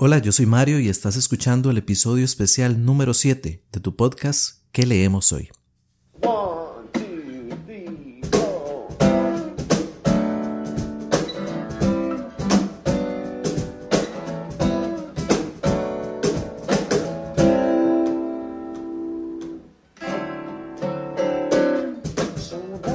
Hola, 0.00 0.18
yo 0.18 0.30
soy 0.30 0.46
Mario 0.46 0.78
y 0.78 0.88
estás 0.88 1.16
escuchando 1.16 1.72
el 1.72 1.78
episodio 1.78 2.24
especial 2.24 2.84
número 2.84 3.14
7 3.14 3.64
de 3.72 3.80
tu 3.80 3.96
podcast 3.96 4.62
¿Qué 4.70 4.86
leemos 4.86 5.32
hoy? 5.32 5.48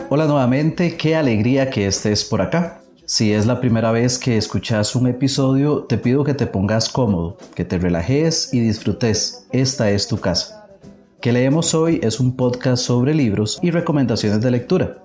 Hola 0.10 0.26
nuevamente, 0.26 0.96
qué 0.96 1.18
alegría 1.18 1.70
que 1.70 1.88
estés 1.88 2.24
por 2.24 2.42
acá. 2.42 2.83
Si 3.06 3.34
es 3.34 3.46
la 3.46 3.60
primera 3.60 3.92
vez 3.92 4.18
que 4.18 4.38
escuchas 4.38 4.96
un 4.96 5.08
episodio, 5.08 5.84
te 5.84 5.98
pido 5.98 6.24
que 6.24 6.34
te 6.34 6.48
pongas 6.48 6.88
cómodo, 6.88 7.38
que 7.54 7.66
te 7.66 7.78
relajes 7.78 8.54
y 8.54 8.62
disfrutes. 8.62 9.46
Esta 9.52 9.92
es 9.92 10.08
tu 10.08 10.18
casa. 10.18 10.70
Que 11.20 11.34
leemos 11.34 11.74
hoy 11.74 12.00
es 12.02 12.22
un 12.22 12.38
podcast 12.38 12.82
sobre 12.82 13.14
libros 13.14 13.60
y 13.62 13.72
recomendaciones 13.72 14.40
de 14.40 14.52
lectura. 14.52 15.00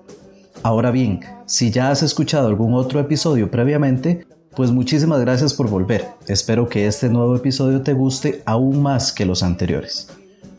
Ahora 0.63 0.91
bien, 0.91 1.19
si 1.45 1.71
ya 1.71 1.91
has 1.91 2.01
escuchado 2.01 2.47
algún 2.47 2.73
otro 2.73 3.01
episodio 3.01 3.51
previamente, 3.51 4.25
pues 4.55 4.71
muchísimas 4.71 5.19
gracias 5.19 5.53
por 5.53 5.69
volver. 5.69 6.07
Espero 6.27 6.69
que 6.69 6.87
este 6.87 7.09
nuevo 7.09 7.35
episodio 7.35 7.81
te 7.81 7.91
guste 7.91 8.41
aún 8.45 8.81
más 8.81 9.11
que 9.11 9.25
los 9.25 9.43
anteriores. 9.43 10.07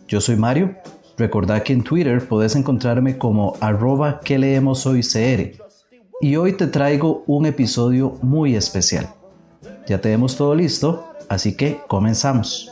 Yo 0.09 0.21
soy 0.21 0.37
Mario. 0.37 0.77
Recordad 1.17 1.63
que 1.63 1.73
en 1.73 1.85
Twitter 1.85 2.27
puedes 2.29 2.55
encontrarme 2.55 3.17
como 3.17 3.57
arroba 3.61 4.21
que 4.21 4.39
leemos 4.39 4.87
hoy 4.87 5.01
CR 5.01 5.70
y 6.21 6.37
hoy 6.37 6.53
te 6.53 6.67
traigo 6.67 7.25
un 7.27 7.47
episodio 7.47 8.19
muy 8.21 8.55
especial. 8.55 9.09
Ya 9.87 10.01
tenemos 10.01 10.37
todo 10.37 10.55
listo, 10.55 11.09
así 11.29 11.57
que 11.57 11.81
comenzamos. 11.89 12.71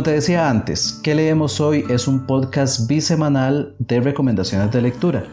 Como 0.00 0.08
te 0.08 0.12
decía 0.12 0.48
antes, 0.48 0.98
¿Qué 1.02 1.14
leemos 1.14 1.60
hoy? 1.60 1.84
es 1.90 2.08
un 2.08 2.20
podcast 2.20 2.88
bisemanal 2.88 3.74
de 3.78 4.00
recomendaciones 4.00 4.72
de 4.72 4.80
lectura. 4.80 5.24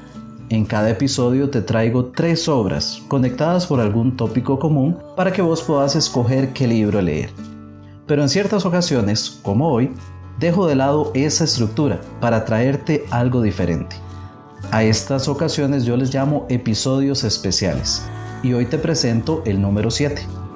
En 0.50 0.66
cada 0.66 0.90
episodio 0.90 1.50
te 1.50 1.62
traigo 1.62 2.08
tres 2.08 2.50
obras 2.50 3.02
conectadas 3.08 3.66
por 3.66 3.80
algún 3.80 4.18
tópico 4.18 4.60
común 4.60 4.98
para 5.16 5.32
que 5.32 5.42
vos 5.42 5.64
puedas 5.64 5.96
escoger 5.96 6.52
qué 6.52 6.68
libro 6.68 7.02
leer. 7.02 7.30
Pero 8.08 8.22
en 8.22 8.28
ciertas 8.28 8.66
ocasiones, 8.66 9.40
como 9.42 9.70
hoy, 9.72 9.94
dejo 10.38 10.68
de 10.68 10.76
lado 10.76 11.12
esa 11.14 11.46
estructura 11.46 12.02
para 12.20 12.44
traerte 12.44 13.06
algo 13.10 13.42
diferente. 13.42 13.96
A 14.72 14.84
estas 14.84 15.30
ocasiones 15.30 15.86
yo 15.86 15.96
les 15.96 16.14
llamo 16.14 16.46
episodios 16.50 17.24
especiales 17.24 18.06
y 18.44 18.52
hoy 18.52 18.66
te 18.66 18.78
presento 18.78 19.44
el 19.46 19.62
número 19.62 19.90
7. 19.90 20.47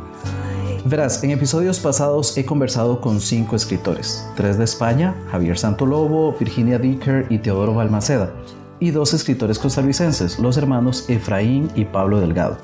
Verás, 0.86 1.24
en 1.24 1.30
episodios 1.30 1.80
pasados 1.80 2.36
he 2.38 2.46
conversado 2.46 3.02
con 3.02 3.22
cinco 3.22 3.56
escritores, 3.56 4.28
tres 4.36 4.58
de 4.58 4.64
España, 4.64 5.14
Javier 5.30 5.60
Santolobo, 5.60 6.36
Virginia 6.40 6.80
Dicker 6.80 7.28
y 7.30 7.38
Teodoro 7.38 7.76
Balmaceda, 7.76 8.32
y 8.80 8.90
dos 8.90 9.14
escritores 9.14 9.60
costarricenses, 9.60 10.40
los 10.40 10.58
hermanos 10.58 11.08
Efraín 11.08 11.70
y 11.76 11.86
Pablo 11.86 12.20
Delgado. 12.20 12.58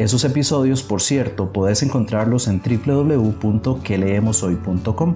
Esos 0.00 0.24
episodios, 0.24 0.82
por 0.82 1.00
cierto, 1.00 1.52
puedes 1.52 1.84
encontrarlos 1.84 2.48
en 2.48 2.60
www.queleemoshoy.com. 2.60 5.14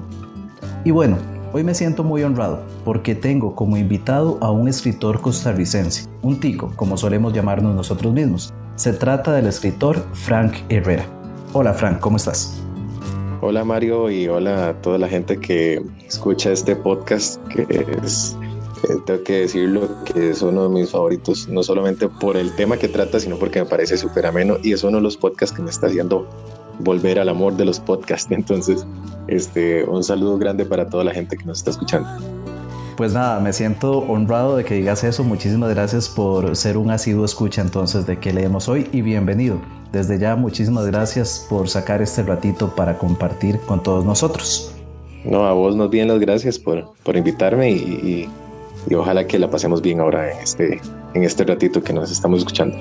Y 0.85 0.93
bueno, 0.93 1.17
hoy 1.53 1.65
me 1.65 1.75
siento 1.75 2.05
muy 2.05 2.23
honrado 2.23 2.63
porque 2.85 3.17
tengo 3.17 3.57
como 3.57 3.77
invitado 3.77 4.39
a 4.41 4.53
un 4.53 4.69
escritor 4.69 5.21
costarricense, 5.21 6.09
un 6.23 6.39
tico, 6.39 6.73
como 6.77 6.97
solemos 6.97 7.33
llamarnos 7.33 7.75
nosotros 7.75 8.13
mismos. 8.13 8.55
Se 8.77 8.93
trata 8.93 9.33
del 9.33 9.49
escritor 9.49 10.07
Frank 10.13 10.55
Herrera. 10.69 11.24
Hola 11.57 11.73
Frank, 11.73 12.01
¿cómo 12.01 12.17
estás? 12.17 12.61
Hola 13.41 13.65
Mario 13.65 14.11
y 14.11 14.27
hola 14.27 14.71
a 14.71 14.83
toda 14.83 14.99
la 14.99 15.07
gente 15.07 15.39
que 15.39 15.81
escucha 16.05 16.51
este 16.51 16.75
podcast, 16.75 17.41
que 17.47 17.63
es, 18.03 18.37
eh, 18.83 18.97
tengo 19.07 19.23
que 19.23 19.43
decirlo, 19.43 19.89
que 20.05 20.31
es 20.31 20.43
uno 20.43 20.65
de 20.65 20.69
mis 20.71 20.91
favoritos, 20.91 21.47
no 21.49 21.63
solamente 21.63 22.09
por 22.09 22.37
el 22.37 22.53
tema 22.57 22.77
que 22.77 22.89
trata, 22.89 23.21
sino 23.21 23.39
porque 23.39 23.61
me 23.61 23.67
parece 23.67 23.97
súper 23.97 24.27
ameno 24.27 24.57
y 24.65 24.73
es 24.73 24.83
uno 24.83 24.97
de 24.97 25.05
los 25.05 25.17
podcasts 25.17 25.55
que 25.55 25.63
me 25.63 25.71
está 25.71 25.87
haciendo 25.87 26.27
volver 26.81 27.21
al 27.21 27.29
amor 27.29 27.57
de 27.57 27.67
los 27.67 27.79
podcasts. 27.79 28.29
Entonces, 28.33 28.85
este, 29.29 29.85
un 29.85 30.03
saludo 30.03 30.39
grande 30.39 30.65
para 30.65 30.89
toda 30.89 31.05
la 31.05 31.15
gente 31.15 31.37
que 31.37 31.45
nos 31.45 31.59
está 31.59 31.71
escuchando. 31.71 32.09
Pues 32.97 33.13
nada, 33.13 33.41
me 33.41 33.53
siento 33.53 33.99
honrado 33.99 34.57
de 34.57 34.65
que 34.65 34.75
digas 34.75 35.03
eso. 35.03 35.25
Muchísimas 35.25 35.71
gracias 35.71 36.09
por 36.09 36.55
ser 36.55 36.77
un 36.77 36.93
asiduo 36.93 37.25
escucha 37.25 37.61
entonces 37.61 38.07
de 38.07 38.21
que 38.21 38.33
leemos 38.33 38.69
hoy 38.69 38.89
y 38.93 39.03
bienvenido. 39.03 39.61
Desde 39.91 40.17
ya, 40.17 40.37
muchísimas 40.37 40.87
gracias 40.87 41.45
por 41.51 41.69
sacar 41.69 42.03
este 42.03 42.23
ratito 42.23 42.73
para 42.77 42.97
compartir 42.97 43.59
con 43.67 43.83
todos 43.83 44.05
nosotros. 44.05 44.73
No, 45.25 45.45
a 45.45 45.53
vos 45.53 45.75
nos 45.75 45.91
bien 45.91 46.07
las 46.07 46.21
gracias 46.21 46.57
por, 46.57 46.85
por 47.03 47.17
invitarme 47.17 47.73
y, 47.73 48.29
y, 48.89 48.95
ojalá 48.95 49.27
que 49.27 49.41
la 49.41 49.51
pasemos 49.51 49.83
bien 49.83 49.99
ahora 49.99 50.31
en 50.31 50.39
este, 50.39 50.81
en 51.15 51.25
este 51.25 51.43
ratito 51.43 51.83
que 51.83 51.93
nos 51.93 52.13
estamos 52.13 52.41
escuchando. 52.41 52.77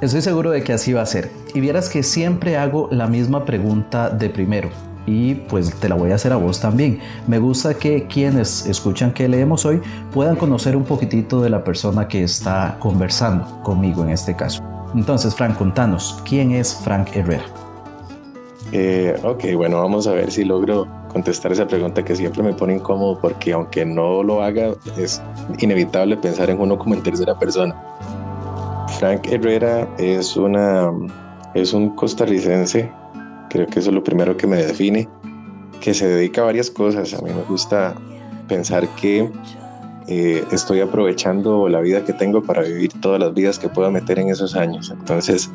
Estoy 0.00 0.22
seguro 0.22 0.52
de 0.52 0.62
que 0.62 0.72
así 0.72 0.94
va 0.94 1.02
a 1.02 1.06
ser. 1.06 1.30
Y 1.52 1.60
vieras 1.60 1.90
que 1.90 2.02
siempre 2.02 2.56
hago 2.56 2.88
la 2.90 3.06
misma 3.08 3.44
pregunta 3.44 4.08
de 4.08 4.30
primero 4.30 4.70
y 5.10 5.34
pues 5.34 5.74
te 5.74 5.88
la 5.88 5.96
voy 5.96 6.12
a 6.12 6.14
hacer 6.14 6.32
a 6.32 6.36
vos 6.36 6.60
también. 6.60 7.00
Me 7.26 7.40
gusta 7.40 7.74
que 7.74 8.06
quienes 8.06 8.64
escuchan 8.66 9.12
que 9.12 9.28
leemos 9.28 9.66
hoy 9.66 9.82
puedan 10.12 10.36
conocer 10.36 10.76
un 10.76 10.84
poquitito 10.84 11.42
de 11.42 11.50
la 11.50 11.64
persona 11.64 12.06
que 12.06 12.22
está 12.22 12.76
conversando 12.78 13.60
conmigo 13.64 14.04
en 14.04 14.10
este 14.10 14.36
caso. 14.36 14.62
Entonces, 14.94 15.34
Frank, 15.34 15.56
contanos, 15.56 16.22
¿quién 16.24 16.52
es 16.52 16.74
Frank 16.84 17.08
Herrera? 17.14 17.44
Eh, 18.72 19.18
ok, 19.24 19.56
bueno, 19.56 19.78
vamos 19.78 20.06
a 20.06 20.12
ver 20.12 20.30
si 20.30 20.44
logro 20.44 20.86
contestar 21.12 21.50
esa 21.50 21.66
pregunta 21.66 22.04
que 22.04 22.14
siempre 22.14 22.40
me 22.44 22.52
pone 22.52 22.76
incómodo 22.76 23.18
porque 23.20 23.52
aunque 23.52 23.84
no 23.84 24.22
lo 24.22 24.44
haga, 24.44 24.74
es 24.96 25.20
inevitable 25.58 26.16
pensar 26.16 26.50
en 26.50 26.60
uno 26.60 26.78
como 26.78 26.94
en 26.94 27.02
tercera 27.02 27.36
persona. 27.36 27.74
Frank 29.00 29.26
Herrera 29.26 29.88
es, 29.98 30.36
una, 30.36 30.92
es 31.54 31.72
un 31.72 31.96
costarricense 31.96 32.92
Creo 33.50 33.66
que 33.66 33.80
eso 33.80 33.90
es 33.90 33.94
lo 33.94 34.02
primero 34.02 34.36
que 34.36 34.46
me 34.46 34.56
define, 34.56 35.08
que 35.80 35.92
se 35.92 36.08
dedica 36.08 36.42
a 36.42 36.44
varias 36.44 36.70
cosas. 36.70 37.12
A 37.12 37.20
mí 37.20 37.30
me 37.30 37.42
gusta 37.42 37.94
pensar 38.48 38.88
que 38.96 39.28
eh, 40.06 40.44
estoy 40.50 40.80
aprovechando 40.80 41.68
la 41.68 41.80
vida 41.80 42.04
que 42.04 42.12
tengo 42.12 42.42
para 42.42 42.62
vivir 42.62 42.92
todas 43.00 43.20
las 43.20 43.34
vidas 43.34 43.58
que 43.58 43.68
pueda 43.68 43.90
meter 43.90 44.18
en 44.18 44.28
esos 44.28 44.56
años. 44.56 44.90
Entonces, 44.90 45.50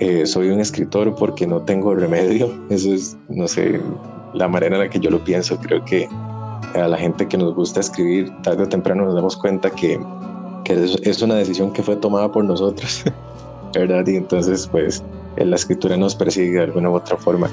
eh, 0.00 0.26
soy 0.26 0.50
un 0.50 0.60
escritor 0.60 1.14
porque 1.14 1.46
no 1.46 1.62
tengo 1.62 1.94
remedio. 1.94 2.52
Eso 2.70 2.92
es, 2.92 3.16
no 3.28 3.48
sé, 3.48 3.80
la 4.34 4.48
manera 4.48 4.76
en 4.76 4.82
la 4.82 4.90
que 4.90 5.00
yo 5.00 5.10
lo 5.10 5.22
pienso. 5.24 5.58
Creo 5.58 5.84
que 5.84 6.08
a 6.74 6.88
la 6.88 6.96
gente 6.96 7.28
que 7.28 7.36
nos 7.36 7.54
gusta 7.54 7.80
escribir, 7.80 8.32
tarde 8.42 8.64
o 8.64 8.68
temprano 8.68 9.04
nos 9.04 9.14
damos 9.14 9.36
cuenta 9.36 9.70
que, 9.70 10.00
que 10.64 10.74
es 11.02 11.22
una 11.22 11.34
decisión 11.34 11.72
que 11.72 11.82
fue 11.82 11.96
tomada 11.96 12.30
por 12.30 12.44
nosotros, 12.44 13.04
¿verdad? 13.74 14.06
Y 14.06 14.16
entonces, 14.16 14.68
pues, 14.70 15.02
la 15.36 15.56
escritura 15.56 15.96
nos 15.96 16.14
persigue 16.14 16.52
de 16.52 16.64
alguna 16.64 16.90
u 16.90 16.94
otra 16.94 17.16
forma. 17.16 17.50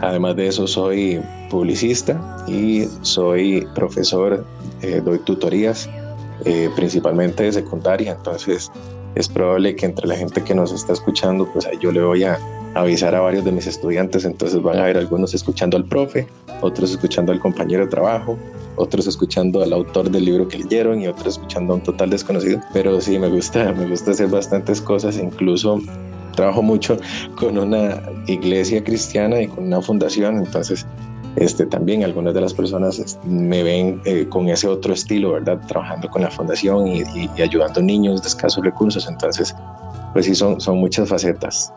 Además 0.00 0.36
de 0.36 0.48
eso, 0.48 0.66
soy 0.66 1.20
publicista 1.50 2.44
y 2.46 2.86
soy 3.02 3.66
profesor, 3.74 4.44
eh, 4.82 5.02
doy 5.04 5.18
tutorías, 5.20 5.88
eh, 6.44 6.70
principalmente 6.76 7.42
de 7.42 7.52
secundaria, 7.52 8.12
entonces 8.12 8.70
es 9.14 9.28
probable 9.28 9.74
que 9.74 9.86
entre 9.86 10.06
la 10.06 10.14
gente 10.14 10.42
que 10.44 10.54
nos 10.54 10.72
está 10.72 10.92
escuchando, 10.92 11.48
pues 11.52 11.68
yo 11.80 11.90
le 11.90 12.00
voy 12.00 12.22
a 12.22 12.38
avisar 12.74 13.14
a 13.14 13.20
varios 13.20 13.44
de 13.44 13.50
mis 13.50 13.66
estudiantes, 13.66 14.24
entonces 14.24 14.62
van 14.62 14.78
a 14.78 14.84
ver 14.84 14.96
algunos 14.96 15.34
escuchando 15.34 15.76
al 15.76 15.84
profe, 15.84 16.28
otros 16.60 16.92
escuchando 16.92 17.32
al 17.32 17.40
compañero 17.40 17.84
de 17.84 17.90
trabajo, 17.90 18.38
otros 18.76 19.06
escuchando 19.08 19.62
al 19.62 19.72
autor 19.72 20.10
del 20.10 20.24
libro 20.24 20.46
que 20.46 20.58
leyeron 20.58 21.00
y 21.00 21.08
otros 21.08 21.34
escuchando 21.34 21.72
a 21.72 21.76
un 21.76 21.82
total 21.82 22.10
desconocido. 22.10 22.60
Pero 22.72 23.00
sí, 23.00 23.18
me 23.18 23.28
gusta, 23.28 23.72
me 23.72 23.86
gusta 23.86 24.12
hacer 24.12 24.28
bastantes 24.28 24.80
cosas, 24.80 25.18
incluso 25.18 25.80
trabajo 26.38 26.62
mucho 26.62 26.96
con 27.36 27.58
una 27.58 28.00
iglesia 28.28 28.82
cristiana 28.84 29.40
y 29.40 29.48
con 29.48 29.64
una 29.64 29.82
fundación, 29.82 30.36
entonces 30.36 30.86
este, 31.34 31.66
también 31.66 32.04
algunas 32.04 32.32
de 32.32 32.40
las 32.40 32.54
personas 32.54 33.18
me 33.24 33.64
ven 33.64 34.00
eh, 34.04 34.26
con 34.28 34.48
ese 34.48 34.68
otro 34.68 34.92
estilo, 34.92 35.32
¿verdad? 35.32 35.60
Trabajando 35.66 36.08
con 36.08 36.22
la 36.22 36.30
fundación 36.30 36.86
y, 36.86 37.02
ayudando 37.42 37.80
a 37.80 37.82
niños 37.82 38.22
de 38.22 38.28
escasos 38.28 38.64
recursos, 38.64 39.08
entonces 39.08 39.54
pues 40.12 40.26
sí, 40.26 40.34
son, 40.36 40.60
son 40.60 40.78
muchas 40.78 41.08
facetas. 41.08 41.72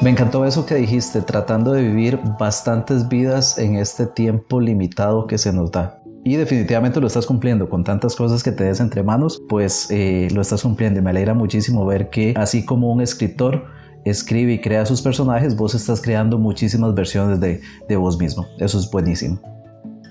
Me 0.00 0.10
encantó 0.10 0.46
eso 0.46 0.64
que 0.64 0.74
dijiste, 0.74 1.20
tratando 1.20 1.72
de 1.72 1.82
vivir 1.82 2.18
bastantes 2.38 3.06
vidas 3.06 3.58
en 3.58 3.76
este 3.76 4.06
tiempo 4.06 4.60
limitado 4.60 5.26
que 5.26 5.36
se 5.36 5.52
nos 5.52 5.70
da. 5.70 6.00
Y 6.28 6.36
definitivamente 6.36 7.00
lo 7.00 7.06
estás 7.06 7.24
cumpliendo 7.24 7.70
con 7.70 7.84
tantas 7.84 8.14
cosas 8.14 8.42
que 8.42 8.52
te 8.52 8.64
des 8.64 8.80
entre 8.80 9.02
manos, 9.02 9.42
pues 9.48 9.90
eh, 9.90 10.28
lo 10.34 10.42
estás 10.42 10.62
cumpliendo. 10.62 11.00
Y 11.00 11.02
me 11.02 11.08
alegra 11.08 11.32
muchísimo 11.32 11.86
ver 11.86 12.10
que 12.10 12.34
así 12.36 12.66
como 12.66 12.92
un 12.92 13.00
escritor 13.00 13.64
escribe 14.04 14.52
y 14.52 14.60
crea 14.60 14.84
sus 14.84 15.00
personajes, 15.00 15.56
vos 15.56 15.74
estás 15.74 16.02
creando 16.02 16.36
muchísimas 16.36 16.94
versiones 16.94 17.40
de, 17.40 17.62
de 17.88 17.96
vos 17.96 18.18
mismo. 18.18 18.46
Eso 18.58 18.78
es 18.78 18.90
buenísimo. 18.90 19.40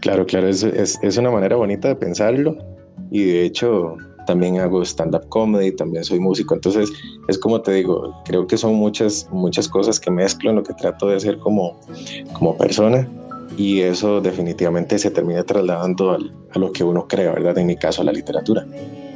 Claro, 0.02 0.26
claro, 0.26 0.48
es, 0.48 0.64
es, 0.64 0.98
es 1.04 1.18
una 1.18 1.30
manera 1.30 1.56
bonita 1.56 1.90
de 1.90 1.96
pensarlo 1.96 2.58
y 3.12 3.24
de 3.24 3.46
hecho 3.46 3.98
también 4.26 4.58
hago 4.58 4.82
stand-up 4.82 5.30
comedy, 5.30 5.72
también 5.72 6.04
soy 6.04 6.20
músico, 6.20 6.56
entonces 6.56 6.90
es 7.28 7.38
como 7.38 7.62
te 7.62 7.74
digo, 7.74 8.12
creo 8.26 8.48
que 8.48 8.58
son 8.58 8.74
muchas, 8.74 9.30
muchas 9.32 9.68
cosas 9.68 10.00
que 10.00 10.10
mezclo 10.10 10.50
en 10.50 10.56
lo 10.56 10.64
que 10.64 10.74
trato 10.74 11.10
de 11.10 11.18
hacer 11.18 11.38
como, 11.38 11.80
como 12.34 12.58
persona 12.58 13.08
y 13.58 13.82
eso 13.82 14.22
definitivamente 14.22 15.00
se 15.00 15.10
termina 15.10 15.44
trasladando 15.44 16.12
a 16.12 16.60
lo 16.60 16.72
que 16.72 16.84
uno 16.84 17.08
crea, 17.08 17.32
¿verdad? 17.32 17.58
En 17.58 17.66
mi 17.66 17.76
caso, 17.76 18.02
a 18.04 18.06
la 18.06 18.14
literatura. 18.14 18.66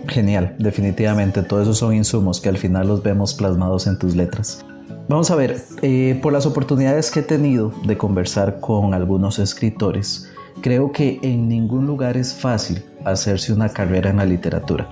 Genial, 0.08 0.56
definitivamente, 0.58 1.44
todos 1.44 1.64
esos 1.64 1.78
son 1.78 1.94
insumos 1.94 2.42
que 2.42 2.50
al 2.50 2.58
final 2.58 2.88
los 2.88 3.04
vemos 3.04 3.36
plasmados 3.36 3.86
en 3.86 4.00
tus 4.00 4.16
letras. 4.16 4.66
Vamos 5.08 5.30
a 5.30 5.36
ver, 5.36 5.58
eh, 5.84 6.20
por 6.24 6.34
las 6.34 6.46
oportunidades 6.46 7.12
que 7.12 7.20
he 7.20 7.24
tenido 7.24 7.72
de 7.86 7.98
conversar 7.98 8.60
con 8.60 8.96
algunos 8.96 9.38
escritores, 9.38 10.32
creo 10.62 10.92
que 10.92 11.20
en 11.22 11.48
ningún 11.48 11.86
lugar 11.86 12.18
es 12.18 12.34
fácil 12.34 12.84
hacerse 13.06 13.54
una 13.54 13.70
carrera 13.70 14.10
en 14.10 14.18
la 14.18 14.26
literatura. 14.26 14.90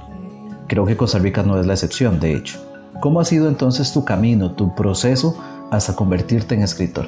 Creo 0.67 0.85
que 0.85 0.95
Costa 0.95 1.17
Rica 1.17 1.41
no 1.41 1.59
es 1.59 1.65
la 1.65 1.73
excepción, 1.73 2.19
de 2.19 2.35
hecho. 2.35 2.59
¿Cómo 3.01 3.19
ha 3.19 3.25
sido 3.25 3.47
entonces 3.47 3.91
tu 3.93 4.05
camino, 4.05 4.51
tu 4.51 4.75
proceso 4.75 5.35
hasta 5.71 5.95
convertirte 5.95 6.53
en 6.53 6.61
escritor? 6.61 7.07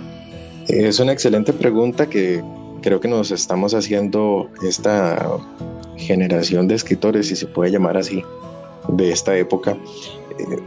Es 0.67 0.99
una 0.99 1.11
excelente 1.11 1.53
pregunta 1.53 2.07
que 2.07 2.43
creo 2.81 2.99
que 2.99 3.07
nos 3.07 3.31
estamos 3.31 3.73
haciendo 3.73 4.49
esta 4.63 5.37
generación 5.97 6.67
de 6.67 6.75
escritores, 6.75 7.27
si 7.27 7.35
se 7.35 7.47
puede 7.47 7.71
llamar 7.71 7.97
así, 7.97 8.23
de 8.89 9.11
esta 9.11 9.35
época. 9.37 9.77
Eh, 10.39 10.57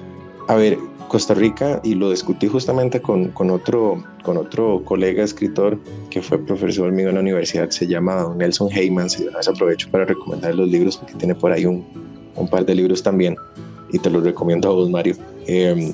a 0.49 0.55
ver, 0.57 0.79
Costa 1.09 1.35
Rica, 1.35 1.81
y 1.85 1.95
lo 1.95 2.11
discutí 2.11 2.49
justamente 2.49 3.01
con, 3.01 3.29
con, 3.31 3.51
otro, 3.51 4.03
con 4.23 4.37
otro 4.37 4.83
colega 4.85 5.23
escritor 5.23 5.79
que 6.11 6.23
fue 6.23 6.39
profesor 6.39 6.91
mío 6.93 7.09
en 7.09 7.15
la 7.15 7.21
universidad, 7.21 7.71
se 7.71 7.87
llama 7.87 8.33
Nelson 8.37 8.71
Heyman, 8.71 9.09
si 9.09 9.23
además 9.23 9.49
aprovecho 9.49 9.89
para 9.91 10.05
recomendar 10.05 10.55
los 10.55 10.69
libros 10.69 10.97
porque 10.97 11.15
tiene 11.15 11.35
por 11.35 11.53
ahí 11.53 11.67
un, 11.67 11.85
un 12.37 12.49
par 12.49 12.65
de 12.67 12.75
libros 12.75 13.03
también, 13.03 13.37
y 13.93 13.99
te 13.99 14.11
los 14.11 14.25
recomiendo 14.25 14.71
a 14.71 14.73
vos, 14.73 14.91
Mario. 14.91 15.17
Eh, 15.47 15.93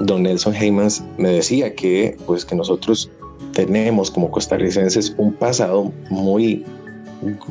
don 0.00 0.22
Nelson 0.22 0.54
Heyman 0.54 0.88
me 1.18 1.30
decía 1.30 1.74
que, 1.74 2.16
pues, 2.26 2.44
que 2.44 2.54
nosotros 2.54 3.10
tenemos 3.52 4.10
como 4.10 4.30
costarricenses 4.30 5.14
un 5.18 5.32
pasado 5.34 5.92
muy, 6.10 6.64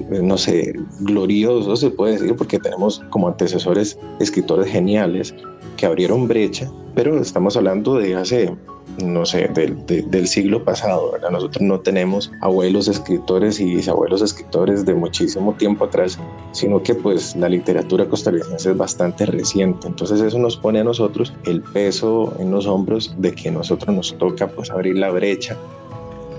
no 0.09 0.37
sé, 0.37 0.73
glorioso, 1.01 1.75
se 1.75 1.89
puede 1.89 2.13
decir, 2.13 2.35
porque 2.35 2.59
tenemos 2.59 3.01
como 3.09 3.27
antecesores 3.27 3.97
escritores 4.19 4.71
geniales 4.71 5.33
que 5.77 5.85
abrieron 5.85 6.27
brecha, 6.27 6.69
pero 6.95 7.19
estamos 7.21 7.55
hablando 7.55 7.97
de 7.97 8.15
hace, 8.15 8.55
no 9.03 9.25
sé, 9.25 9.49
del 9.49 10.27
siglo 10.27 10.63
pasado, 10.63 11.11
¿verdad? 11.11 11.29
Nosotros 11.31 11.61
no 11.61 11.79
tenemos 11.79 12.31
abuelos 12.41 12.87
escritores 12.87 13.59
y 13.59 13.75
bisabuelos 13.75 14.21
escritores 14.21 14.85
de 14.85 14.93
muchísimo 14.93 15.53
tiempo 15.53 15.85
atrás, 15.85 16.19
sino 16.51 16.81
que 16.83 16.95
pues 16.95 17.35
la 17.35 17.49
literatura 17.49 18.05
costarricense 18.07 18.71
es 18.71 18.77
bastante 18.77 19.25
reciente, 19.25 19.87
entonces 19.87 20.21
eso 20.21 20.39
nos 20.39 20.57
pone 20.57 20.79
a 20.79 20.83
nosotros 20.83 21.33
el 21.45 21.61
peso 21.61 22.33
en 22.39 22.51
los 22.51 22.65
hombros 22.65 23.13
de 23.17 23.33
que 23.33 23.51
nosotros 23.51 23.95
nos 23.95 24.17
toca 24.17 24.47
pues 24.47 24.69
abrir 24.71 24.97
la 24.97 25.11
brecha 25.11 25.57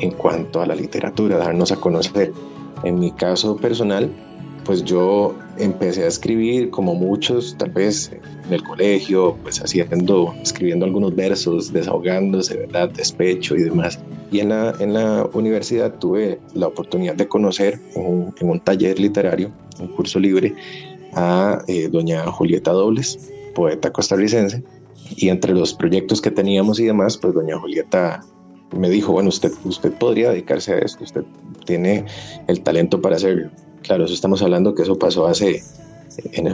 en 0.00 0.12
cuanto 0.12 0.62
a 0.62 0.66
la 0.66 0.74
literatura, 0.74 1.36
darnos 1.36 1.72
a 1.72 1.76
conocer. 1.76 2.32
En 2.82 2.98
mi 2.98 3.12
caso 3.12 3.56
personal, 3.56 4.10
pues 4.64 4.84
yo 4.84 5.34
empecé 5.58 6.04
a 6.04 6.08
escribir 6.08 6.70
como 6.70 6.94
muchos, 6.94 7.56
tal 7.58 7.70
vez 7.70 8.12
en 8.46 8.52
el 8.52 8.62
colegio, 8.62 9.36
pues 9.42 9.60
haciendo, 9.62 10.34
escribiendo 10.42 10.86
algunos 10.86 11.14
versos, 11.14 11.72
desahogándose, 11.72 12.56
¿verdad? 12.56 12.90
Despecho 12.90 13.56
y 13.56 13.62
demás. 13.62 13.98
Y 14.32 14.40
en 14.40 14.50
la, 14.50 14.74
en 14.78 14.94
la 14.94 15.28
universidad 15.32 15.98
tuve 15.98 16.38
la 16.54 16.68
oportunidad 16.68 17.14
de 17.14 17.26
conocer 17.26 17.80
en 17.94 18.32
un, 18.40 18.60
taller 18.60 18.98
literario, 18.98 19.50
un 19.80 19.88
curso 19.88 20.18
libre, 20.18 20.54
a 21.14 21.62
eh, 21.66 21.88
doña 21.88 22.26
Julieta 22.30 22.70
Dobles, 22.70 23.30
poeta 23.54 23.92
costarricense. 23.92 24.62
Y 25.16 25.28
entre 25.28 25.54
los 25.54 25.74
proyectos 25.74 26.20
que 26.20 26.30
teníamos 26.30 26.78
y 26.78 26.84
demás, 26.84 27.16
pues 27.16 27.34
doña 27.34 27.58
Julieta 27.58 28.20
me 28.76 28.88
dijo, 28.88 29.12
bueno, 29.12 29.30
usted, 29.30 29.50
usted 29.64 29.92
podría 29.92 30.30
dedicarse 30.30 30.74
a 30.74 30.78
esto, 30.78 31.02
usted 31.02 31.24
tiene 31.66 32.04
el 32.46 32.60
talento 32.62 33.00
para 33.00 33.16
hacerlo. 33.16 33.50
Claro, 33.82 34.04
eso 34.04 34.14
estamos 34.14 34.42
hablando 34.42 34.74
que 34.74 34.82
eso 34.82 34.98
pasó 34.98 35.26
hace, 35.26 35.62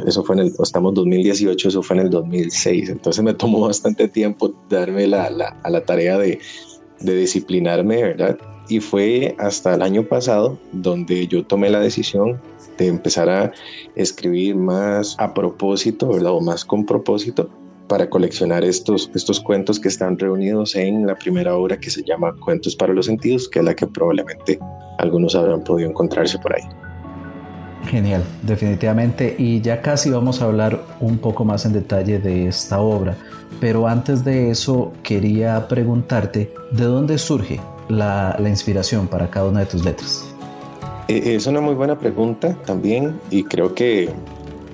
eso 0.07 0.25
fue 0.25 0.37
en 0.37 0.43
el, 0.43 0.53
estamos 0.63 0.95
2018, 0.95 1.69
eso 1.69 1.83
fue 1.83 1.97
en 1.97 2.03
el 2.03 2.11
2006, 2.11 2.91
entonces 2.91 3.23
me 3.25 3.35
tomó 3.35 3.61
bastante 3.67 4.09
tiempo 4.09 4.55
darme 4.69 5.07
la, 5.07 5.31
la, 5.31 5.57
a 5.63 5.71
la 5.71 5.85
tarea 5.85 6.19
de, 6.19 6.39
de 7.01 7.17
disciplinarme, 7.17 8.03
¿verdad? 8.03 8.39
Y 8.69 8.81
fue 8.81 9.35
hasta 9.39 9.75
el 9.75 9.83
año 9.83 10.05
pasado 10.05 10.59
donde 10.73 11.27
yo 11.29 11.45
tomé 11.45 11.71
la 11.71 11.81
decisión 11.81 12.41
de 12.79 12.89
empezar 12.89 13.29
a 13.29 13.53
escribir 13.95 14.57
más 14.57 15.15
a 15.19 15.33
propósito, 15.33 16.09
¿verdad? 16.09 16.33
O 16.33 16.41
más 16.41 16.65
con 16.65 16.85
propósito 16.85 17.49
para 17.89 18.11
coleccionar 18.11 18.65
estos, 18.65 19.11
estos 19.15 19.41
cuentos 19.41 19.79
que 19.79 19.89
están 19.89 20.19
reunidos 20.19 20.75
en 20.75 21.07
la 21.07 21.15
primera 21.15 21.57
obra 21.57 21.79
que 21.79 21.91
se 21.91 22.03
llama 22.03 22.35
Cuentos 22.45 22.75
para 22.75 22.93
los 22.93 23.07
Sentidos, 23.07 23.49
que 23.49 23.61
es 23.61 23.65
la 23.65 23.75
que 23.75 23.87
probablemente 23.87 24.59
algunos 24.99 25.35
habrán 25.35 25.63
podido 25.63 25.91
encontrarse 25.91 26.39
por 26.39 26.55
ahí. 26.55 26.65
Genial, 27.87 28.25
definitivamente. 28.43 29.35
Y 29.39 29.61
ya 29.61 29.81
casi 29.81 30.11
vamos 30.11 30.43
a 30.43 30.47
hablar 30.47 30.83
un 31.01 31.19
poco 31.19 31.45
más 31.45 31.65
en 31.67 31.73
detalle 31.73 32.19
de 32.19 32.49
esta 32.49 32.81
obra. 32.81 33.17
Pero 33.61 33.87
antes 33.87 34.25
de 34.25 34.51
eso 34.51 34.93
quería 35.03 35.69
preguntarte, 35.69 36.53
¿de 36.73 36.85
dónde 36.85 37.19
surge 37.19 37.61
la, 37.89 38.37
la 38.39 38.49
inspiración 38.49 39.07
para 39.07 39.31
cada 39.31 39.49
una 39.49 39.61
de 39.61 39.67
tus 39.67 39.85
letras? 39.85 40.25
Eh, 41.09 41.37
es 41.37 41.47
una 41.47 41.61
muy 41.61 41.75
buena 41.75 41.99
pregunta 41.99 42.57
también 42.67 43.19
y 43.31 43.45
creo 43.45 43.75
que 43.75 44.11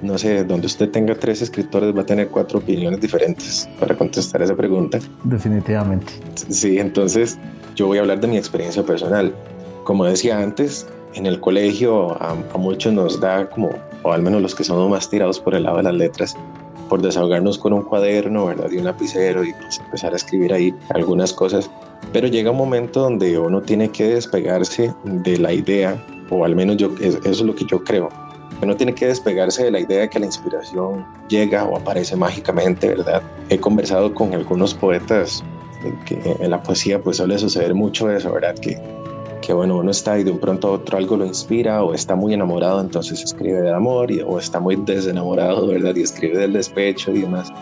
no 0.02 0.18
sé, 0.18 0.44
donde 0.44 0.66
usted 0.66 0.90
tenga 0.90 1.14
tres 1.14 1.42
escritores 1.42 1.96
va 1.96 2.02
a 2.02 2.06
tener 2.06 2.28
cuatro 2.28 2.58
opiniones 2.58 3.00
diferentes 3.00 3.68
para 3.78 3.96
contestar 3.96 4.42
esa 4.42 4.56
pregunta. 4.56 4.98
Definitivamente. 5.22 6.12
Sí, 6.50 6.78
entonces 6.78 7.38
yo 7.76 7.86
voy 7.86 7.98
a 7.98 8.00
hablar 8.00 8.20
de 8.20 8.26
mi 8.26 8.36
experiencia 8.36 8.82
personal. 8.82 9.32
Como 9.84 10.04
decía 10.04 10.40
antes, 10.40 10.86
en 11.14 11.26
el 11.26 11.40
colegio 11.40 12.20
a, 12.22 12.34
muchos 12.56 12.92
nos 12.92 13.20
da 13.20 13.48
como, 13.48 13.70
o 14.02 14.12
al 14.12 14.22
menos 14.22 14.42
los 14.42 14.54
que 14.54 14.64
somos 14.64 14.90
más 14.90 15.08
tirados 15.08 15.40
por 15.40 15.54
el 15.54 15.64
lado 15.64 15.78
de 15.78 15.84
las 15.84 15.94
letras, 15.94 16.36
por 16.88 17.02
desahogarnos 17.02 17.58
con 17.58 17.72
un 17.72 17.82
cuaderno, 17.82 18.46
¿verdad? 18.46 18.70
Y 18.70 18.78
un 18.78 18.84
lapicero 18.84 19.44
y 19.44 19.52
pues 19.54 19.78
empezar 19.78 20.12
a 20.12 20.16
escribir 20.16 20.52
ahí 20.52 20.74
algunas 20.90 21.32
cosas. 21.32 21.70
Pero 22.12 22.28
llega 22.28 22.50
un 22.50 22.58
momento 22.58 23.00
donde 23.00 23.38
uno 23.38 23.60
tiene 23.60 23.88
que 23.88 24.08
despegarse 24.08 24.92
de 25.04 25.38
la 25.38 25.52
idea, 25.52 26.02
o 26.30 26.44
al 26.44 26.54
menos 26.56 26.76
yo, 26.76 26.90
eso 27.00 27.20
es 27.24 27.40
lo 27.40 27.54
que 27.54 27.64
yo 27.64 27.82
creo, 27.82 28.08
no 28.66 28.76
tiene 28.76 28.94
que 28.94 29.06
despegarse 29.06 29.64
de 29.64 29.70
la 29.70 29.80
idea 29.80 30.00
de 30.02 30.10
que 30.10 30.20
la 30.20 30.26
inspiración 30.26 31.04
llega 31.28 31.64
o 31.64 31.76
aparece 31.76 32.16
mágicamente, 32.16 32.88
¿verdad? 32.88 33.22
He 33.48 33.58
conversado 33.58 34.14
con 34.14 34.32
algunos 34.34 34.74
poetas 34.74 35.42
que 36.06 36.36
en 36.38 36.50
la 36.50 36.62
poesía 36.62 37.02
pues 37.02 37.16
suele 37.16 37.38
suceder 37.38 37.74
mucho 37.74 38.10
eso, 38.10 38.32
¿verdad? 38.32 38.54
Que, 38.54 38.80
que 39.42 39.52
bueno, 39.52 39.76
uno 39.76 39.90
está 39.90 40.18
y 40.18 40.24
de 40.24 40.30
un 40.30 40.38
pronto 40.38 40.68
a 40.68 40.70
otro 40.72 40.96
algo 40.96 41.16
lo 41.18 41.26
inspira 41.26 41.82
o 41.82 41.92
está 41.92 42.14
muy 42.14 42.32
enamorado, 42.32 42.80
entonces 42.80 43.22
escribe 43.22 43.60
del 43.60 43.74
amor 43.74 44.10
o 44.26 44.38
está 44.38 44.58
muy 44.60 44.76
desenamorado, 44.76 45.66
¿verdad? 45.66 45.94
Y 45.94 46.02
escribe 46.02 46.38
del 46.38 46.54
despecho 46.54 47.10
y 47.10 47.20
demás. 47.20 47.52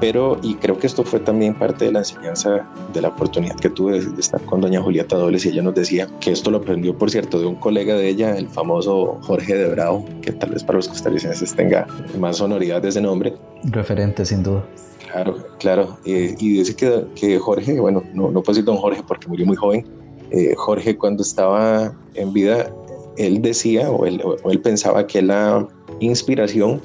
Pero, 0.00 0.38
y 0.42 0.54
creo 0.54 0.78
que 0.78 0.86
esto 0.86 1.02
fue 1.02 1.18
también 1.18 1.54
parte 1.54 1.86
de 1.86 1.92
la 1.92 2.00
enseñanza 2.00 2.68
de 2.92 3.00
la 3.00 3.08
oportunidad 3.08 3.56
que 3.56 3.68
tuve 3.68 4.00
de 4.00 4.20
estar 4.20 4.40
con 4.42 4.60
doña 4.60 4.80
Julieta 4.80 5.16
Dobles 5.16 5.44
y 5.44 5.48
ella 5.48 5.62
nos 5.62 5.74
decía 5.74 6.08
que 6.20 6.30
esto 6.30 6.50
lo 6.50 6.58
aprendió, 6.58 6.96
por 6.96 7.10
cierto, 7.10 7.40
de 7.40 7.46
un 7.46 7.56
colega 7.56 7.94
de 7.94 8.08
ella, 8.08 8.36
el 8.36 8.48
famoso 8.48 9.18
Jorge 9.22 9.56
de 9.56 9.68
Bravo, 9.70 10.04
que 10.22 10.32
tal 10.32 10.50
vez 10.50 10.62
para 10.62 10.76
los 10.76 10.88
costarricenses 10.88 11.54
tenga 11.54 11.86
más 12.18 12.36
sonoridad 12.36 12.82
de 12.82 12.90
ese 12.90 13.00
nombre. 13.00 13.34
Referente, 13.64 14.24
sin 14.24 14.42
duda. 14.42 14.64
Claro, 15.10 15.36
claro. 15.58 15.98
Eh, 16.04 16.36
y 16.38 16.58
dice 16.58 16.76
que, 16.76 17.06
que, 17.16 17.38
Jorge, 17.38 17.80
bueno, 17.80 18.04
no, 18.14 18.30
no 18.30 18.42
puedo 18.42 18.54
decir 18.54 18.64
don 18.64 18.76
Jorge 18.76 19.02
porque 19.06 19.26
murió 19.26 19.46
muy 19.46 19.56
joven. 19.56 19.84
Eh, 20.30 20.54
Jorge 20.56 20.96
cuando 20.96 21.22
estaba 21.22 21.96
en 22.14 22.32
vida, 22.32 22.70
él 23.16 23.42
decía 23.42 23.90
o 23.90 24.06
él, 24.06 24.60
pensaba 24.62 25.06
que 25.06 25.22
la 25.22 25.66
inspiración 26.00 26.80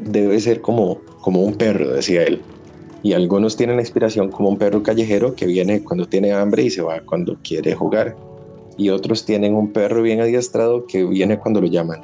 debe 0.00 0.40
ser 0.40 0.60
como 0.60 0.98
como 1.24 1.40
un 1.42 1.54
perro, 1.54 1.94
decía 1.94 2.22
él. 2.24 2.42
Y 3.02 3.14
algunos 3.14 3.56
tienen 3.56 3.76
la 3.76 3.82
inspiración 3.82 4.30
como 4.30 4.50
un 4.50 4.58
perro 4.58 4.82
callejero 4.82 5.34
que 5.34 5.46
viene 5.46 5.82
cuando 5.82 6.06
tiene 6.06 6.32
hambre 6.32 6.64
y 6.64 6.70
se 6.70 6.82
va 6.82 7.00
cuando 7.00 7.38
quiere 7.42 7.74
jugar. 7.74 8.14
Y 8.76 8.90
otros 8.90 9.24
tienen 9.24 9.54
un 9.54 9.72
perro 9.72 10.02
bien 10.02 10.20
adiestrado 10.20 10.84
que 10.86 11.02
viene 11.02 11.38
cuando 11.38 11.62
lo 11.62 11.66
llaman. 11.66 12.02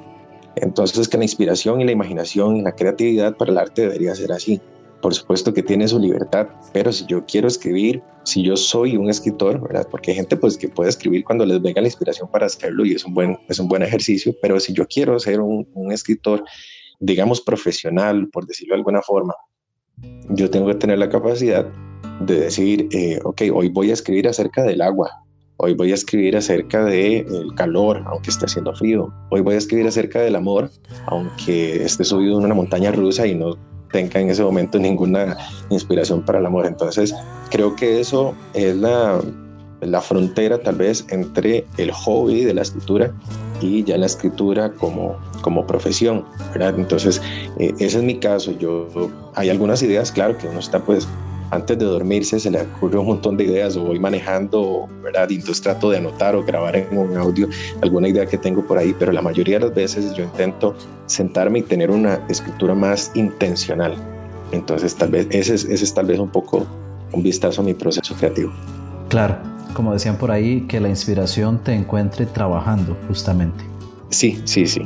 Entonces 0.57 1.07
que 1.07 1.19
la 1.19 1.25
inspiración 1.25 1.83
y 1.83 1.85
la 1.85 1.93
imaginación 1.93 2.57
y 2.57 2.63
la 2.63 2.73
creatividad 2.73 3.37
para 3.37 3.51
el 3.51 3.59
arte 3.59 3.83
debería 3.83 4.15
ser 4.15 4.33
así. 4.33 4.59
Por 5.01 5.15
supuesto 5.15 5.53
que 5.53 5.63
tiene 5.63 5.89
su 5.89 5.99
libertad, 5.99 6.49
pero 6.73 6.93
si 6.93 7.07
yo 7.07 7.25
quiero 7.27 7.49
escribir, 7.49 8.03
si 8.25 8.43
yo 8.43 8.57
soy 8.57 8.97
un 8.97 9.09
escritor, 9.09 9.61
¿verdad? 9.61 9.87
Porque 9.91 10.11
hay 10.11 10.17
gente 10.19 10.37
pues 10.37 10.57
que 10.59 10.69
puede 10.69 10.91
escribir 10.91 11.25
cuando 11.25 11.47
les 11.47 11.61
venga 11.61 11.81
la 11.81 11.89
inspiración 11.89 12.29
para 12.31 12.47
hacerlo 12.47 12.85
y 12.85 12.93
es 12.93 13.05
un 13.05 13.15
buen, 13.15 13.39
es 13.49 13.59
un 13.59 13.69
buen 13.69 13.83
ejercicio, 13.83 14.35
pero 14.43 14.61
si 14.61 14.73
yo 14.73 14.87
quiero 14.87 15.19
ser 15.19 15.41
un, 15.41 15.67
escritor, 15.91 16.45
digamos, 17.01 17.41
profesional, 17.41 18.29
por 18.29 18.47
decirlo 18.47 18.75
de 18.75 18.79
alguna 18.79 19.03
forma, 19.03 19.35
yo 20.29 20.51
tengo 20.51 20.67
que 20.69 20.75
tener 20.75 20.99
la 20.99 21.09
capacidad 21.09 21.67
de 22.21 22.41
decir, 22.41 22.89
eh, 22.93 23.19
ok, 23.25 23.43
hoy 23.53 23.69
voy 23.69 23.91
a 23.91 23.95
escribir 23.95 24.29
acerca 24.29 24.63
del 24.63 24.83
agua, 24.83 25.11
hoy 25.57 25.75
voy 25.75 25.93
a 25.93 25.95
escribir 25.95 26.37
acerca 26.37 26.85
del 26.85 27.27
el 27.35 27.55
calor, 27.55 28.03
aunque 28.07 28.31
esté 28.31 28.45
haciendo 28.45 28.75
frío, 28.75 29.13
hoy 29.31 29.41
voy 29.41 29.55
a 29.55 29.59
escribir 29.59 29.87
acerca 29.87 30.21
del 30.21 30.37
amor, 30.37 30.71
aunque 31.07 31.83
esté 31.85 32.05
subido 32.05 32.39
en 32.39 32.45
una 32.45 32.55
montaña 32.55 32.93
rusa 32.93 33.27
y 33.27 33.35
no 33.35 33.57
tenga 33.93 34.21
en 34.21 34.31
ese 34.31 34.43
momento 34.43 34.79
ninguna 34.79 35.37
inspiración 35.71 36.23
para 36.23 36.39
el 36.39 36.47
amor. 36.47 36.67
Entonces, 36.67 37.15
creo 37.51 37.75
que 37.77 38.01
eso 38.01 38.35
es 38.55 38.77
la, 38.77 39.21
la 39.81 40.01
frontera 40.01 40.59
tal 40.59 40.77
vez 40.77 41.05
entre 41.11 41.67
el 41.77 41.91
hobby 41.93 42.45
de 42.45 42.55
la 42.55 42.63
escritura 42.63 43.13
y 43.61 43.85
ya 43.85 43.99
la 43.99 44.07
escritura 44.07 44.73
como, 44.73 45.19
como 45.43 45.67
profesión, 45.67 46.25
¿verdad? 46.53 46.75
Entonces, 46.79 47.21
eh, 47.59 47.75
ese 47.79 47.99
es 47.99 48.05
mi 48.05 48.19
caso. 48.19 48.53
Yo, 48.53 48.89
hay 49.35 49.51
algunas 49.51 49.83
ideas, 49.83 50.11
claro, 50.11 50.37
que 50.39 50.49
uno 50.49 50.61
está 50.61 50.81
pues 50.81 51.07
antes 51.51 51.79
de 51.79 51.85
dormirse 51.85 52.39
se 52.39 52.51
le 52.51 52.63
ocurre 52.63 52.99
un 52.99 53.07
montón 53.07 53.37
de 53.37 53.45
ideas 53.45 53.77
o 53.77 53.85
voy 53.85 53.99
manejando, 53.99 54.89
¿verdad? 55.03 55.29
Y 55.31 55.37
entonces 55.37 55.61
trato 55.61 55.91
de 55.91 55.99
anotar 55.99 56.35
o 56.37 56.45
grabar 56.45 56.77
en 56.77 56.97
un 56.97 57.17
audio 57.17 57.49
alguna 57.83 58.09
idea 58.09 58.27
que 58.27 58.39
tengo 58.39 58.65
por 58.67 58.79
ahí, 58.79 58.95
pero 58.99 59.13
la 59.13 59.23
mayoría 59.23 59.59
de 59.59 59.67
las 59.67 59.75
veces 59.75 60.15
yo 60.15 60.25
intento 60.25 60.77
sentarme 61.07 61.61
y 61.61 61.63
tener 61.63 61.91
una 61.91 62.25
escritura 62.29 62.75
más 62.75 63.11
intencional. 63.15 63.95
Entonces 64.53 64.95
tal 64.95 65.11
vez 65.11 65.27
ese 65.31 65.55
es, 65.55 65.65
ese 65.65 65.85
es 65.85 65.95
tal 65.95 66.07
vez 66.07 66.19
un 66.19 66.31
poco 66.31 66.67
un 67.13 67.23
vistazo 67.23 67.63
a 67.63 67.65
mi 67.65 67.75
proceso 67.75 68.15
creativo. 68.15 68.53
Claro, 69.09 69.39
como 69.75 69.93
decían 69.93 70.17
por 70.17 70.31
ahí, 70.31 70.63
que 70.69 70.81
la 70.81 70.89
inspiración 70.89 71.63
te 71.63 71.75
encuentre 71.75 72.27
trabajando 72.27 72.97
justamente. 73.09 73.65
Sí, 74.11 74.41
sí, 74.45 74.67
sí, 74.67 74.83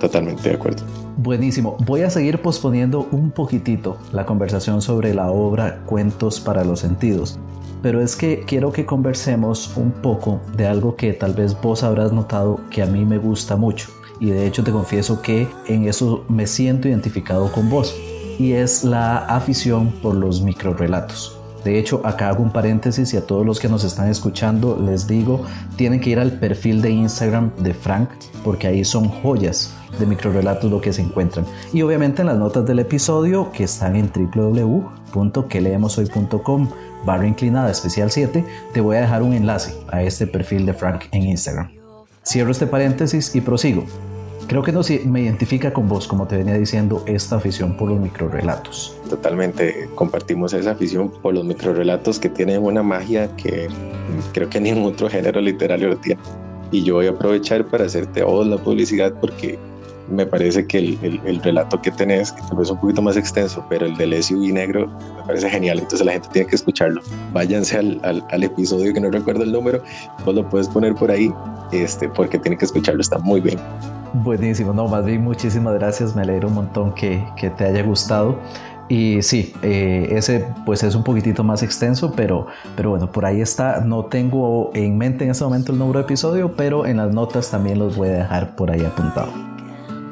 totalmente 0.00 0.48
de 0.48 0.54
acuerdo. 0.54 1.01
Buenísimo. 1.16 1.76
Voy 1.84 2.02
a 2.02 2.10
seguir 2.10 2.40
posponiendo 2.40 3.06
un 3.12 3.30
poquitito 3.30 3.98
la 4.12 4.24
conversación 4.24 4.80
sobre 4.80 5.12
la 5.12 5.30
obra 5.30 5.82
Cuentos 5.84 6.40
para 6.40 6.64
los 6.64 6.80
Sentidos, 6.80 7.38
pero 7.82 8.00
es 8.00 8.16
que 8.16 8.40
quiero 8.46 8.72
que 8.72 8.86
conversemos 8.86 9.76
un 9.76 9.92
poco 9.92 10.40
de 10.56 10.66
algo 10.66 10.96
que 10.96 11.12
tal 11.12 11.34
vez 11.34 11.60
vos 11.60 11.82
habrás 11.82 12.12
notado 12.12 12.60
que 12.70 12.82
a 12.82 12.86
mí 12.86 13.04
me 13.04 13.18
gusta 13.18 13.56
mucho 13.56 13.90
y 14.20 14.30
de 14.30 14.46
hecho 14.46 14.64
te 14.64 14.72
confieso 14.72 15.20
que 15.20 15.48
en 15.66 15.86
eso 15.86 16.24
me 16.28 16.46
siento 16.46 16.88
identificado 16.88 17.52
con 17.52 17.68
vos 17.68 17.94
y 18.38 18.52
es 18.52 18.82
la 18.82 19.18
afición 19.18 19.90
por 20.02 20.14
los 20.14 20.40
microrelatos. 20.40 21.41
De 21.64 21.78
hecho, 21.78 22.02
acá 22.04 22.28
hago 22.28 22.42
un 22.42 22.52
paréntesis 22.52 23.14
y 23.14 23.16
a 23.16 23.26
todos 23.26 23.46
los 23.46 23.58
que 23.60 23.68
nos 23.68 23.84
están 23.84 24.08
escuchando 24.08 24.76
les 24.84 25.06
digo, 25.06 25.44
tienen 25.76 26.00
que 26.00 26.10
ir 26.10 26.18
al 26.18 26.32
perfil 26.32 26.82
de 26.82 26.90
Instagram 26.90 27.52
de 27.58 27.72
Frank 27.72 28.08
porque 28.42 28.66
ahí 28.66 28.84
son 28.84 29.08
joyas 29.08 29.72
de 29.98 30.06
microrelatos 30.06 30.70
lo 30.70 30.80
que 30.80 30.92
se 30.92 31.02
encuentran. 31.02 31.44
Y 31.72 31.82
obviamente 31.82 32.22
en 32.22 32.28
las 32.28 32.38
notas 32.38 32.64
del 32.66 32.78
episodio 32.80 33.50
que 33.52 33.64
están 33.64 33.96
en 33.96 34.10
www.queleemoshoy.com 34.12 36.68
barra 37.04 37.26
inclinada 37.26 37.70
especial 37.70 38.10
7, 38.10 38.44
te 38.72 38.80
voy 38.80 38.96
a 38.96 39.00
dejar 39.00 39.22
un 39.22 39.32
enlace 39.32 39.74
a 39.90 40.02
este 40.02 40.26
perfil 40.26 40.66
de 40.66 40.74
Frank 40.74 41.04
en 41.12 41.22
Instagram. 41.24 41.70
Cierro 42.24 42.52
este 42.52 42.66
paréntesis 42.66 43.34
y 43.34 43.40
prosigo. 43.40 43.84
Creo 44.48 44.62
que 44.62 44.72
no 44.72 44.82
me 45.06 45.22
identifica 45.22 45.72
con 45.72 45.88
vos, 45.88 46.06
como 46.06 46.26
te 46.26 46.36
venía 46.36 46.54
diciendo, 46.54 47.02
esta 47.06 47.36
afición 47.36 47.76
por 47.76 47.90
los 47.90 48.00
microrelatos. 48.00 48.96
Totalmente, 49.08 49.88
compartimos 49.94 50.52
esa 50.52 50.72
afición 50.72 51.10
por 51.10 51.34
los 51.34 51.44
microrelatos 51.44 52.18
que 52.18 52.28
tienen 52.28 52.62
una 52.62 52.82
magia 52.82 53.34
que 53.36 53.68
creo 54.32 54.48
que 54.48 54.60
ningún 54.60 54.92
otro 54.92 55.08
género 55.08 55.40
literario 55.40 55.88
lo 55.88 55.96
tiene. 55.96 56.20
Y 56.70 56.82
yo 56.84 56.94
voy 56.94 57.06
a 57.06 57.10
aprovechar 57.10 57.66
para 57.66 57.84
hacerte 57.84 58.22
vos 58.22 58.46
la 58.46 58.58
publicidad 58.58 59.12
porque 59.20 59.58
me 60.10 60.26
parece 60.26 60.66
que 60.66 60.78
el, 60.78 61.20
el, 61.24 61.42
relato 61.42 61.80
que 61.80 61.90
tenés, 61.90 62.32
que 62.32 62.42
tal 62.42 62.58
vez 62.58 62.68
es 62.68 62.72
un 62.72 62.80
poquito 62.80 63.02
más 63.02 63.16
extenso, 63.16 63.64
pero 63.68 63.86
el 63.86 63.96
del 63.96 64.22
SUV 64.22 64.52
negro 64.52 64.86
me 65.16 65.22
parece 65.26 65.48
genial, 65.48 65.78
entonces 65.78 66.04
la 66.04 66.12
gente 66.12 66.28
tiene 66.32 66.48
que 66.48 66.56
escucharlo. 66.56 67.00
Váyanse 67.32 67.78
al, 67.78 68.00
al, 68.02 68.24
al 68.30 68.44
episodio 68.44 68.92
que 68.92 69.00
no 69.00 69.10
recuerdo 69.10 69.44
el 69.44 69.52
número, 69.52 69.82
vos 70.24 70.34
lo 70.34 70.48
puedes 70.48 70.68
poner 70.68 70.94
por 70.94 71.10
ahí, 71.10 71.32
este, 71.72 72.08
porque 72.08 72.38
tienen 72.38 72.58
que 72.58 72.66
escucharlo, 72.66 73.00
está 73.00 73.18
muy 73.18 73.40
bien. 73.40 73.58
Buenísimo, 74.14 74.72
no, 74.74 74.88
más 74.88 75.04
bien 75.04 75.22
muchísimas 75.22 75.74
gracias, 75.74 76.14
me 76.14 76.22
alegro 76.22 76.48
un 76.48 76.54
montón 76.54 76.92
que, 76.94 77.24
que 77.36 77.50
te 77.50 77.64
haya 77.64 77.82
gustado. 77.82 78.38
Y 78.88 79.22
sí, 79.22 79.54
eh, 79.62 80.08
ese 80.10 80.44
pues 80.66 80.82
es 80.82 80.94
un 80.94 81.02
poquitito 81.02 81.42
más 81.42 81.62
extenso, 81.62 82.12
pero, 82.14 82.46
pero 82.76 82.90
bueno, 82.90 83.10
por 83.10 83.24
ahí 83.24 83.40
está. 83.40 83.80
No 83.80 84.04
tengo 84.04 84.70
en 84.74 84.98
mente 84.98 85.24
en 85.24 85.30
este 85.30 85.44
momento 85.44 85.72
el 85.72 85.78
número 85.78 86.00
de 86.00 86.04
episodio, 86.04 86.52
pero 86.56 86.84
en 86.84 86.98
las 86.98 87.10
notas 87.10 87.50
también 87.50 87.78
los 87.78 87.96
voy 87.96 88.08
a 88.08 88.12
dejar 88.12 88.54
por 88.54 88.70
ahí 88.70 88.84
apuntado. 88.84 89.51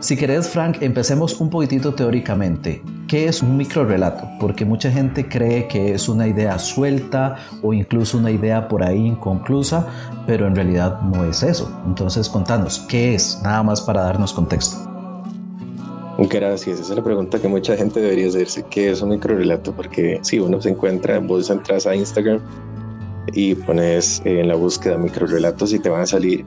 Si 0.00 0.16
querés, 0.16 0.48
Frank, 0.48 0.78
empecemos 0.80 1.38
un 1.42 1.50
poquitito 1.50 1.92
teóricamente. 1.92 2.82
¿Qué 3.06 3.26
es 3.26 3.42
un 3.42 3.58
microrelato? 3.58 4.26
Porque 4.40 4.64
mucha 4.64 4.90
gente 4.90 5.28
cree 5.28 5.68
que 5.68 5.92
es 5.92 6.08
una 6.08 6.26
idea 6.26 6.58
suelta 6.58 7.36
o 7.60 7.74
incluso 7.74 8.16
una 8.16 8.30
idea 8.30 8.66
por 8.66 8.82
ahí 8.82 8.96
inconclusa, 8.96 9.86
pero 10.26 10.46
en 10.46 10.56
realidad 10.56 11.02
no 11.02 11.26
es 11.26 11.42
eso. 11.42 11.70
Entonces, 11.86 12.30
contanos, 12.30 12.78
¿qué 12.88 13.14
es? 13.14 13.42
Nada 13.44 13.62
más 13.62 13.82
para 13.82 14.00
darnos 14.04 14.32
contexto. 14.32 14.78
Gracias, 16.16 16.80
esa 16.80 16.92
es 16.92 16.96
la 16.96 17.04
pregunta 17.04 17.38
que 17.38 17.48
mucha 17.48 17.76
gente 17.76 18.00
debería 18.00 18.28
hacerse. 18.28 18.64
¿Qué 18.70 18.92
es 18.92 19.02
un 19.02 19.10
microrelato? 19.10 19.72
Porque 19.72 20.18
si 20.22 20.38
uno 20.38 20.62
se 20.62 20.70
encuentra, 20.70 21.18
vos 21.18 21.50
entras 21.50 21.86
a 21.86 21.94
Instagram 21.94 22.40
y 23.34 23.54
pones 23.54 24.22
en 24.24 24.48
la 24.48 24.54
búsqueda 24.54 24.96
microrelatos 24.96 25.74
y 25.74 25.78
te 25.78 25.90
van 25.90 26.00
a 26.00 26.06
salir 26.06 26.46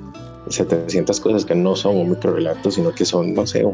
700 0.50 1.20
cosas 1.20 1.46
que 1.46 1.56
no 1.56 1.76
son 1.76 1.98
un 1.98 2.10
microrelato, 2.12 2.70
sino 2.72 2.92
que 2.92 3.06
son, 3.06 3.34
no 3.34 3.48
sé, 3.48 3.66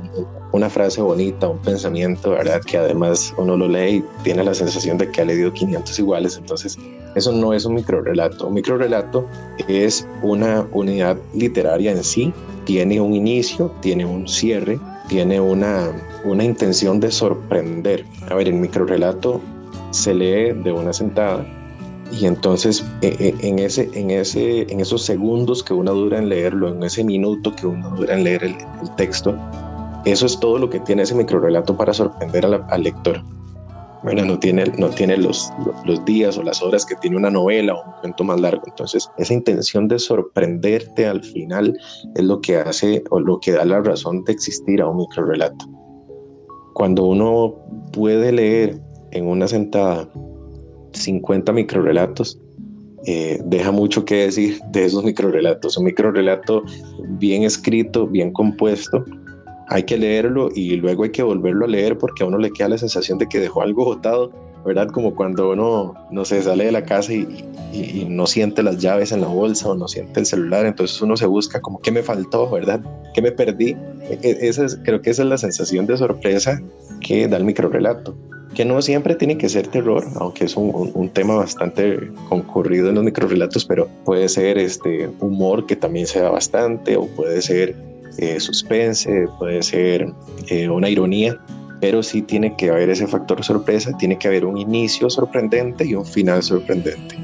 una 0.51 0.69
frase 0.69 1.01
bonita, 1.01 1.47
un 1.47 1.59
pensamiento, 1.59 2.31
¿verdad? 2.31 2.61
Que 2.61 2.77
además 2.77 3.33
uno 3.37 3.57
lo 3.57 3.67
lee 3.67 3.97
y 3.97 4.03
tiene 4.23 4.43
la 4.43 4.53
sensación 4.53 4.97
de 4.97 5.11
que 5.11 5.21
ha 5.21 5.25
leído 5.25 5.51
500 5.51 5.99
iguales. 5.99 6.37
Entonces, 6.37 6.77
eso 7.15 7.31
no 7.31 7.53
es 7.53 7.65
un 7.65 7.75
microrelato. 7.75 8.47
Un 8.47 8.53
microrelato 8.53 9.25
es 9.67 10.07
una 10.21 10.67
unidad 10.71 11.17
literaria 11.33 11.91
en 11.91 12.03
sí, 12.03 12.33
tiene 12.65 13.01
un 13.01 13.13
inicio, 13.13 13.71
tiene 13.81 14.05
un 14.05 14.27
cierre, 14.27 14.79
tiene 15.07 15.39
una, 15.39 15.91
una 16.23 16.43
intención 16.43 16.99
de 16.99 17.11
sorprender. 17.11 18.05
A 18.29 18.35
ver, 18.35 18.47
el 18.47 18.55
microrelato 18.55 19.41
se 19.91 20.13
lee 20.13 20.53
de 20.53 20.71
una 20.71 20.93
sentada 20.93 21.43
y 22.11 22.25
entonces 22.25 22.85
e, 23.01 23.07
e, 23.19 23.47
en, 23.47 23.59
ese, 23.59 23.89
en, 23.93 24.11
ese, 24.11 24.61
en 24.71 24.79
esos 24.79 25.03
segundos 25.03 25.63
que 25.63 25.73
uno 25.73 25.93
dura 25.93 26.17
en 26.17 26.29
leerlo, 26.29 26.69
en 26.69 26.83
ese 26.83 27.03
minuto 27.03 27.55
que 27.55 27.67
uno 27.67 27.89
dura 27.91 28.15
en 28.15 28.23
leer 28.23 28.43
el, 28.43 28.55
texto, 28.95 29.37
eso 30.05 30.25
es 30.25 30.39
todo 30.39 30.57
lo 30.57 30.69
que 30.69 30.79
tiene 30.79 31.03
ese 31.03 31.15
microrelato 31.15 31.75
para 31.75 31.93
sorprender 31.93 32.45
al 32.45 32.83
lector. 32.83 33.21
Bueno, 34.01 34.23
no 34.23 34.39
tiene, 34.39 34.63
no 34.77 34.89
tiene 34.89 35.17
los, 35.17 35.51
los 35.83 36.03
días 36.05 36.37
o 36.37 36.43
las 36.43 36.61
horas 36.61 36.85
que 36.85 36.95
tiene 36.95 37.17
una 37.17 37.29
novela 37.29 37.73
o 37.73 37.85
un 37.85 37.91
cuento 37.99 38.23
más 38.23 38.39
largo. 38.39 38.63
Entonces, 38.65 39.09
esa 39.17 39.33
intención 39.33 39.89
de 39.89 39.99
sorprenderte 39.99 41.05
al 41.05 41.21
final 41.21 41.77
es 42.15 42.23
lo 42.23 42.39
que 42.39 42.55
hace 42.55 43.03
o 43.09 43.19
lo 43.19 43.41
que 43.41 43.51
da 43.51 43.65
la 43.65 43.81
razón 43.81 44.23
de 44.23 44.31
existir 44.31 44.81
a 44.81 44.87
un 44.87 44.97
microrelato. 44.97 45.65
Cuando 46.73 47.03
uno 47.03 47.55
puede 47.91 48.31
leer 48.31 48.81
en 49.11 49.27
una 49.27 49.49
sentada 49.49 50.07
50 50.99 51.51
microrelatos. 51.51 52.39
Eh, 53.05 53.39
deja 53.45 53.71
mucho 53.71 54.03
que 54.05 54.15
decir 54.15 54.59
de 54.71 54.85
esos 54.85 55.03
microrelatos. 55.03 55.77
Un 55.77 55.85
microrelato 55.85 56.63
bien 57.17 57.43
escrito, 57.43 58.07
bien 58.07 58.31
compuesto. 58.31 59.05
Hay 59.69 59.83
que 59.83 59.97
leerlo 59.97 60.49
y 60.53 60.75
luego 60.75 61.03
hay 61.03 61.11
que 61.11 61.23
volverlo 61.23 61.65
a 61.65 61.69
leer 61.69 61.97
porque 61.97 62.23
a 62.23 62.27
uno 62.27 62.37
le 62.37 62.51
queda 62.51 62.69
la 62.69 62.77
sensación 62.77 63.17
de 63.17 63.27
que 63.27 63.39
dejó 63.39 63.61
algo 63.61 63.85
botado, 63.85 64.31
¿verdad? 64.65 64.87
Como 64.89 65.15
cuando 65.15 65.51
uno, 65.51 65.93
no 66.11 66.25
se 66.25 66.41
sale 66.41 66.65
de 66.65 66.71
la 66.71 66.83
casa 66.83 67.13
y, 67.13 67.45
no 68.09 68.25
siente 68.25 68.63
las 68.63 68.79
llaves 68.79 69.11
en 69.11 69.21
la 69.21 69.27
bolsa 69.27 69.69
o 69.69 69.75
no 69.75 69.87
siente 69.87 70.19
el 70.19 70.25
celular, 70.25 70.65
entonces 70.65 70.99
uno 71.03 71.15
se 71.15 71.27
busca 71.27 71.61
como 71.61 71.79
qué 71.79 71.91
me 71.91 72.01
faltó, 72.01 72.49
¿verdad? 72.49 72.81
¿Qué 73.13 73.21
me 73.21 73.31
perdí? 73.31 73.77
E, 74.01 74.19
e, 74.23 74.49
esa 74.49 74.65
es, 74.65 74.79
creo 74.83 75.03
que 75.03 75.11
esa 75.11 75.21
es 75.21 75.29
la 75.29 75.37
sensación 75.37 75.85
de 75.85 75.95
sorpresa 75.95 76.59
que 76.99 77.27
da 77.27 77.37
el 77.37 77.43
microrelato 77.43 78.17
que 78.53 78.65
no 78.65 78.81
siempre 78.81 79.15
tiene 79.15 79.37
que 79.37 79.49
ser 79.49 79.67
terror, 79.67 80.03
aunque 80.15 80.45
es 80.45 80.55
un, 80.55 81.09
tema 81.13 81.35
bastante 81.35 82.11
concurrido 82.27 82.89
en 82.89 82.95
los 82.95 83.03
microrelatos, 83.03 83.65
pero 83.65 83.87
puede 84.05 84.29
ser 84.29 84.57
este 84.57 85.09
humor 85.19 85.65
que 85.65 85.75
también 85.75 86.07
se 86.07 86.21
da 86.21 86.29
bastante, 86.29 86.97
o 86.97 87.05
puede 87.07 87.41
ser 87.41 87.75
eh, 88.17 88.39
suspense, 88.39 89.27
puede 89.37 89.61
ser 89.63 90.11
eh, 90.47 90.69
una 90.69 90.89
ironía, 90.89 91.37
pero 91.79 92.03
sí 92.03 92.21
tiene 92.21 92.55
que 92.55 92.69
haber 92.69 92.89
ese 92.89 93.07
factor 93.07 93.43
sorpresa, 93.43 93.95
tiene 93.97 94.17
que 94.17 94.27
haber 94.27 94.45
un 94.45 94.57
inicio 94.57 95.09
sorprendente 95.09 95.85
y 95.85 95.95
un 95.95 96.05
final 96.05 96.43
sorprendente. 96.43 97.15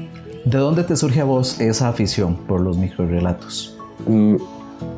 ¿De 0.44 0.58
dónde 0.58 0.84
te 0.84 0.96
surge 0.96 1.20
a 1.20 1.24
vos 1.24 1.60
esa 1.60 1.88
afición 1.88 2.36
por 2.46 2.60
los 2.60 2.78
microrelatos? 2.78 3.76
Mm, 4.06 4.36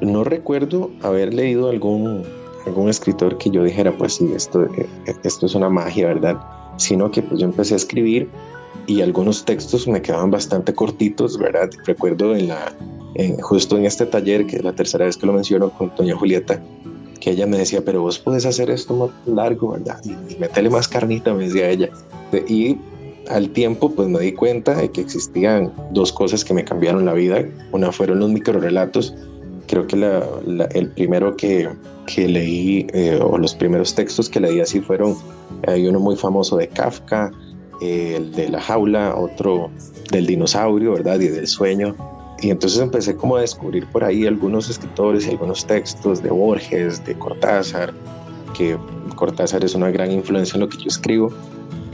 no 0.02 0.24
recuerdo 0.24 0.90
haber 1.02 1.32
leído 1.32 1.70
algún 1.70 2.24
algún 2.66 2.88
escritor 2.88 3.38
que 3.38 3.50
yo 3.50 3.64
dijera, 3.64 3.96
pues 3.96 4.14
sí, 4.14 4.30
esto, 4.34 4.64
eh, 4.76 4.86
esto 5.22 5.46
es 5.46 5.54
una 5.54 5.68
magia, 5.68 6.08
¿verdad? 6.08 6.38
sino 6.78 7.10
que 7.10 7.22
pues 7.22 7.40
yo 7.40 7.46
empecé 7.46 7.74
a 7.74 7.76
escribir 7.76 8.30
y 8.86 9.02
algunos 9.02 9.44
textos 9.44 9.86
me 9.86 10.00
quedaban 10.00 10.30
bastante 10.30 10.72
cortitos, 10.72 11.36
¿verdad? 11.36 11.68
Recuerdo 11.84 12.34
en 12.34 12.48
la, 12.48 12.72
justo 13.42 13.76
en 13.76 13.84
este 13.84 14.06
taller, 14.06 14.46
que 14.46 14.56
es 14.56 14.64
la 14.64 14.72
tercera 14.72 15.04
vez 15.04 15.16
que 15.16 15.26
lo 15.26 15.34
menciono 15.34 15.70
con 15.70 15.92
doña 15.94 16.16
Julieta, 16.16 16.62
que 17.20 17.32
ella 17.32 17.46
me 17.46 17.58
decía, 17.58 17.84
pero 17.84 18.00
vos 18.00 18.18
puedes 18.18 18.46
hacer 18.46 18.70
esto 18.70 18.94
más 18.94 19.10
largo, 19.26 19.72
¿verdad? 19.72 20.00
Y, 20.04 20.12
y 20.12 20.70
más 20.70 20.88
carnita, 20.88 21.34
me 21.34 21.44
decía 21.44 21.68
ella. 21.68 21.90
Y 22.46 22.78
al 23.28 23.50
tiempo, 23.50 23.90
pues 23.90 24.08
me 24.08 24.20
di 24.20 24.32
cuenta 24.32 24.74
de 24.74 24.90
que 24.90 25.02
existían 25.02 25.70
dos 25.90 26.10
cosas 26.12 26.42
que 26.42 26.54
me 26.54 26.64
cambiaron 26.64 27.04
la 27.04 27.12
vida. 27.12 27.44
Una 27.72 27.92
fueron 27.92 28.20
los 28.20 28.30
microrelatos. 28.30 29.14
Creo 29.68 29.86
que 29.86 29.96
el 30.74 30.90
primero 30.90 31.36
que, 31.36 31.68
que 32.06 32.26
leí, 32.26 32.86
eh, 32.92 33.18
o 33.22 33.38
los 33.38 33.54
primeros 33.54 33.94
textos 33.94 34.28
que 34.28 34.40
leí 34.40 34.60
así 34.60 34.80
fueron, 34.80 35.14
hay 35.66 35.86
uno 35.86 36.00
muy 36.00 36.16
famoso 36.16 36.56
de 36.56 36.68
Kafka, 36.68 37.30
el 37.80 38.32
de 38.32 38.48
la 38.48 38.60
jaula, 38.60 39.14
otro 39.14 39.70
del 40.10 40.26
dinosaurio, 40.26 40.92
¿verdad? 40.92 41.20
Y 41.20 41.28
del 41.28 41.46
sueño. 41.46 41.94
Y 42.40 42.50
entonces 42.50 42.80
empecé 42.80 43.16
como 43.16 43.36
a 43.36 43.40
descubrir 43.40 43.86
por 43.86 44.04
ahí 44.04 44.26
algunos 44.26 44.70
escritores 44.70 45.26
y 45.26 45.30
algunos 45.30 45.66
textos 45.66 46.22
de 46.22 46.30
Borges, 46.30 47.04
de 47.04 47.14
Cortázar, 47.18 47.92
que 48.56 48.78
Cortázar 49.16 49.64
es 49.64 49.74
una 49.74 49.90
gran 49.90 50.12
influencia 50.12 50.54
en 50.54 50.60
lo 50.60 50.68
que 50.68 50.78
yo 50.78 50.86
escribo. 50.86 51.32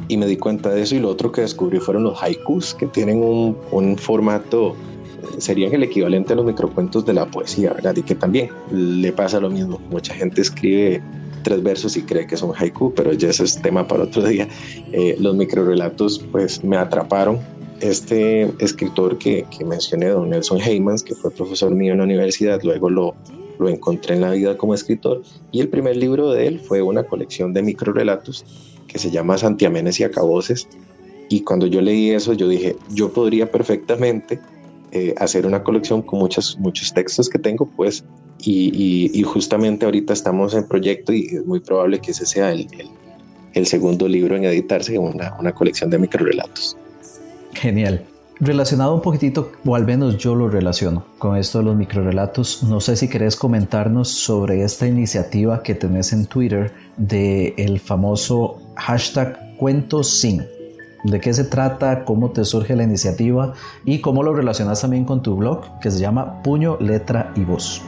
Y 0.07 0.19
me 0.19 0.27
di 0.27 0.37
cuenta 0.37 0.69
de 0.69 0.83
eso 0.83 0.95
y 0.97 1.01
lo 1.01 1.09
otro 1.09 1.33
que 1.33 1.41
descubrí 1.41 1.81
fueron 1.81 2.05
los 2.05 2.23
haikus, 2.23 2.75
que 2.75 2.87
tienen 2.87 3.23
un, 3.23 3.57
un 3.71 3.97
formato, 3.97 4.77
serían 5.39 5.73
el 5.75 5.83
equivalente 5.83 6.33
a 6.33 6.37
los 6.37 6.45
microcuentos 6.45 7.05
de 7.07 7.13
la 7.13 7.27
poesía, 7.27 7.73
¿verdad? 7.73 7.97
Y 7.97 8.03
que 8.03 8.15
también 8.15 8.51
le 8.71 9.13
pasa 9.13 9.41
lo 9.41 9.51
mismo. 9.51 9.81
Mucha 9.91 10.15
gente 10.15 10.41
escribe 10.41 11.03
tres 11.43 11.63
versos 11.63 11.97
y 11.97 12.03
cree 12.03 12.27
que 12.27 12.37
son 12.37 12.53
haiku, 12.57 12.93
pero 12.95 13.13
ya 13.13 13.31
ese 13.31 13.45
es 13.45 13.61
tema 13.61 13.87
para 13.87 14.05
otro 14.05 14.23
día. 14.27 14.49
Eh, 14.93 15.17
los 15.19 15.37
microrelatos 15.37 16.25
pues 16.33 16.65
me 16.65 16.77
atraparon. 16.77 17.39
Este 17.81 18.51
escritor 18.61 19.19
que, 19.19 19.45
que 19.57 19.65
mencioné, 19.65 20.07
don 20.07 20.31
Nelson 20.31 20.61
Heymans, 20.61 21.03
que 21.03 21.15
fue 21.15 21.31
profesor 21.31 21.75
mío 21.75 21.93
en 21.93 21.99
la 21.99 22.05
universidad, 22.05 22.61
luego 22.63 22.89
lo, 22.89 23.15
lo 23.59 23.69
encontré 23.69 24.15
en 24.15 24.23
la 24.23 24.31
vida 24.31 24.57
como 24.57 24.75
escritor 24.75 25.23
y 25.53 25.61
el 25.61 25.69
primer 25.69 25.97
libro 25.97 26.31
de 26.31 26.47
él 26.47 26.61
fue 26.61 26.83
una 26.83 27.05
colección 27.05 27.53
de 27.53 27.63
microrelatos 27.63 28.45
que 28.87 28.99
se 28.99 29.11
llama 29.11 29.39
Santiamenes 29.39 30.01
y 30.01 30.05
Acaboses 30.05 30.69
y 31.29 31.41
cuando 31.41 31.67
yo 31.67 31.81
leí 31.81 32.11
eso 32.11 32.33
yo 32.33 32.49
dije 32.49 32.77
yo 32.93 33.13
podría 33.13 33.51
perfectamente 33.51 34.41
eh, 34.95 35.15
hacer 35.19 35.45
una 35.45 35.63
colección 35.63 36.03
con 36.03 36.21
muchos 36.21 36.57
muchos 36.59 36.95
textos 36.95 37.29
que 37.29 37.39
tengo 37.39 37.67
pues 37.67 38.05
y, 38.47 39.23
justamente 39.25 39.85
ahorita 39.85 40.13
estamos 40.13 40.55
en 40.55 40.69
proyecto 40.69 41.13
y 41.13 41.27
es 41.27 41.45
muy 41.47 41.61
probable 41.61 41.99
que 41.99 42.13
ese 42.13 42.27
sea 42.27 42.53
el, 42.53 42.69
el, 43.55 43.67
segundo 43.67 44.07
libro 44.07 44.37
en 44.37 44.45
editarse, 44.45 44.99
una, 44.99 45.35
una 45.39 45.53
colección 45.53 45.91
de 45.91 45.99
microrelatos. 45.99 46.77
Genial. 47.55 48.05
Relacionado 48.41 48.95
un 48.95 49.01
poquitito, 49.01 49.53
o 49.65 49.77
al 49.77 49.87
menos 49.87 50.19
yo 50.19 50.35
lo 50.35 50.49
relaciono 50.49 51.07
con 51.19 51.37
esto 51.37 51.59
de 51.59 51.65
los 51.65 51.77
microrelatos, 51.77 52.65
no 52.65 52.81
sé 52.81 52.97
si 52.97 53.09
querés 53.09 53.37
comentarnos 53.37 54.09
sobre 54.09 54.63
esta 54.63 54.87
iniciativa 54.87 55.63
que 55.63 55.75
tenés 55.75 56.13
en 56.13 56.27
Twitter 56.27 56.73
de 56.97 57.55
el 57.57 57.79
famoso 57.79 58.61
hashtag 58.77 59.57
cuentos 59.57 60.09
sin. 60.09 60.45
¿De 61.05 61.21
qué 61.21 61.35
se 61.35 61.45
trata? 61.45 62.07
¿Cómo 62.07 62.31
te 62.31 62.47
surge 62.47 62.75
la 62.75 62.83
iniciativa? 62.83 63.53
Y 63.85 64.01
cómo 64.01 64.23
lo 64.23 64.33
relacionas 64.33 64.81
también 64.81 65.05
con 65.05 65.23
tu 65.23 65.37
blog 65.37 65.79
que 65.81 65.91
se 65.91 65.99
llama 65.99 66.43
Puño, 66.43 66.79
Letra 66.81 67.31
y 67.37 67.45
Voz. 67.45 67.83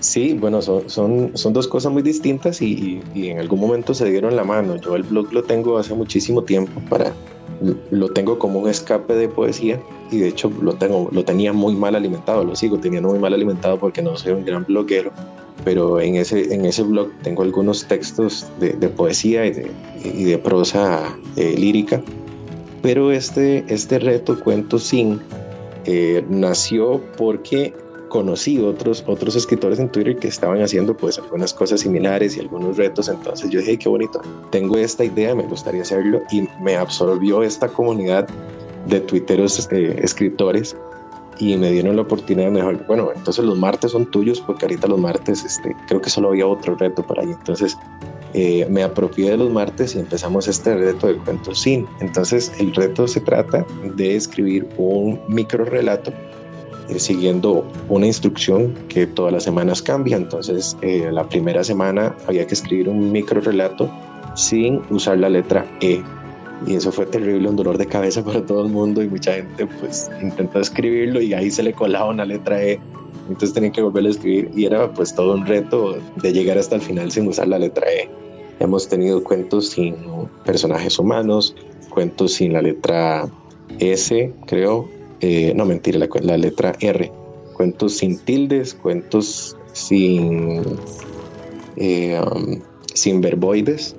Sí, 0.00 0.36
bueno, 0.38 0.60
son, 0.60 1.30
son, 1.34 1.52
dos 1.52 1.66
cosas 1.66 1.92
muy 1.92 2.02
distintas 2.02 2.60
y, 2.60 3.00
en 3.14 3.38
algún 3.38 3.58
momento 3.58 3.94
se 3.94 4.10
dieron 4.10 4.36
la 4.36 4.44
mano. 4.44 4.76
Yo 4.76 4.96
el 4.96 5.02
blog 5.02 5.32
lo 5.32 5.44
tengo 5.44 5.78
hace 5.78 5.94
muchísimo 5.94 6.42
tiempo 6.42 6.78
para, 6.90 7.12
lo 7.90 8.08
tengo 8.10 8.38
como 8.38 8.58
un 8.58 8.68
escape 8.68 9.14
de 9.14 9.28
poesía 9.28 9.80
y 10.10 10.18
de 10.18 10.28
hecho 10.28 10.52
lo 10.60 10.74
tengo, 10.74 11.08
lo 11.10 11.24
tenía 11.24 11.54
muy 11.54 11.74
mal 11.74 11.94
alimentado, 11.94 12.44
lo 12.44 12.54
sigo 12.54 12.78
teniendo 12.78 13.08
muy 13.08 13.18
mal 13.18 13.32
alimentado 13.32 13.78
porque 13.78 14.02
no 14.02 14.14
soy 14.16 14.32
un 14.32 14.44
gran 14.44 14.64
bloguero, 14.64 15.10
pero 15.64 16.00
en 16.00 16.16
ese, 16.16 16.52
en 16.52 16.66
ese 16.66 16.82
blog 16.82 17.08
tengo 17.22 17.44
algunos 17.44 17.86
textos 17.86 18.46
de, 18.60 18.72
poesía 18.88 19.46
y 19.46 19.52
de, 19.52 19.70
y 20.04 20.24
de 20.24 20.36
prosa 20.36 21.16
eh, 21.36 21.54
lírica. 21.56 22.02
Pero 22.82 23.12
este, 23.12 23.64
este 23.68 23.98
reto, 23.98 24.38
Cuento 24.40 24.78
Sin, 24.78 25.20
eh, 25.86 26.24
nació 26.28 27.00
porque 27.16 27.72
conocí 28.08 28.58
otros, 28.58 29.02
otros 29.06 29.36
escritores 29.36 29.78
en 29.78 29.88
Twitter 29.88 30.16
que 30.16 30.28
estaban 30.28 30.60
haciendo 30.60 30.94
pues 30.94 31.18
algunas 31.18 31.54
cosas 31.54 31.80
similares 31.80 32.36
y 32.36 32.40
algunos 32.40 32.76
retos, 32.76 33.08
entonces 33.08 33.48
yo 33.48 33.60
dije, 33.60 33.78
qué 33.78 33.88
bonito, 33.88 34.20
tengo 34.50 34.76
esta 34.76 35.02
idea, 35.02 35.34
me 35.34 35.44
gustaría 35.44 35.80
hacerlo 35.80 36.20
y 36.30 36.46
me 36.60 36.76
absorbió 36.76 37.42
esta 37.42 37.68
comunidad 37.68 38.28
de 38.86 39.00
twitteros 39.00 39.66
eh, 39.72 39.98
escritores 40.02 40.76
y 41.38 41.56
me 41.56 41.70
dieron 41.70 41.96
la 41.96 42.02
oportunidad 42.02 42.46
de 42.46 42.52
mejor, 42.52 42.86
bueno, 42.86 43.10
entonces 43.14 43.44
los 43.44 43.58
martes 43.58 43.92
son 43.92 44.10
tuyos 44.10 44.40
porque 44.40 44.66
ahorita 44.66 44.86
los 44.86 44.98
martes 44.98 45.44
este, 45.44 45.74
creo 45.88 46.00
que 46.00 46.10
solo 46.10 46.28
había 46.28 46.46
otro 46.46 46.74
reto 46.76 47.02
por 47.02 47.18
ahí, 47.18 47.30
entonces 47.30 47.76
eh, 48.34 48.66
me 48.70 48.82
apropié 48.82 49.30
de 49.30 49.36
los 49.36 49.50
martes 49.50 49.94
y 49.94 49.98
empezamos 49.98 50.48
este 50.48 50.74
reto 50.74 51.06
de 51.06 51.16
cuentos 51.18 51.60
sin. 51.60 51.86
Entonces 52.00 52.52
el 52.58 52.74
reto 52.74 53.06
se 53.06 53.20
trata 53.20 53.66
de 53.94 54.16
escribir 54.16 54.66
un 54.78 55.20
micro 55.28 55.64
relato 55.64 56.12
eh, 56.88 56.98
siguiendo 56.98 57.66
una 57.88 58.06
instrucción 58.06 58.74
que 58.88 59.06
todas 59.06 59.32
las 59.32 59.44
semanas 59.44 59.82
cambia. 59.82 60.16
Entonces, 60.16 60.76
eh, 60.82 61.10
la 61.12 61.28
primera 61.28 61.62
semana 61.62 62.14
había 62.26 62.46
que 62.46 62.54
escribir 62.54 62.88
un 62.88 63.12
micro 63.12 63.40
relato 63.40 63.90
sin 64.34 64.82
usar 64.90 65.18
la 65.18 65.28
letra 65.28 65.66
E. 65.80 66.02
Y 66.66 66.74
eso 66.74 66.92
fue 66.92 67.06
terrible, 67.06 67.48
un 67.48 67.56
dolor 67.56 67.76
de 67.78 67.86
cabeza 67.86 68.24
para 68.24 68.44
todo 68.44 68.64
el 68.64 68.72
mundo 68.72 69.02
y 69.02 69.08
mucha 69.08 69.34
gente 69.34 69.66
pues 69.80 70.10
intentó 70.20 70.60
escribirlo 70.60 71.20
y 71.20 71.34
ahí 71.34 71.50
se 71.50 71.62
le 71.62 71.72
colaba 71.72 72.10
una 72.10 72.24
letra 72.24 72.62
E. 72.62 72.78
Entonces 73.28 73.52
tenía 73.52 73.72
que 73.72 73.82
volver 73.82 74.06
a 74.06 74.10
escribir 74.10 74.50
y 74.54 74.66
era 74.66 74.92
pues 74.92 75.14
todo 75.14 75.34
un 75.34 75.46
reto 75.46 75.96
de 76.16 76.32
llegar 76.32 76.58
hasta 76.58 76.76
el 76.76 76.82
final 76.82 77.10
sin 77.10 77.26
usar 77.28 77.48
la 77.48 77.58
letra 77.58 77.86
E. 77.90 78.08
Hemos 78.60 78.88
tenido 78.88 79.24
cuentos 79.24 79.70
sin 79.70 79.96
personajes 80.44 80.98
humanos, 80.98 81.54
cuentos 81.90 82.34
sin 82.34 82.52
la 82.52 82.62
letra 82.62 83.28
S, 83.78 84.32
creo, 84.46 84.88
eh, 85.20 85.52
no 85.54 85.64
mentira, 85.64 85.98
la, 86.20 86.36
letra 86.36 86.74
R, 86.80 87.10
cuentos 87.54 87.98
sin 87.98 88.18
tildes, 88.18 88.74
cuentos 88.74 89.56
sin, 89.72 90.62
eh, 91.76 92.20
um, 92.20 92.60
sin 92.94 93.20
verboides. 93.20 93.96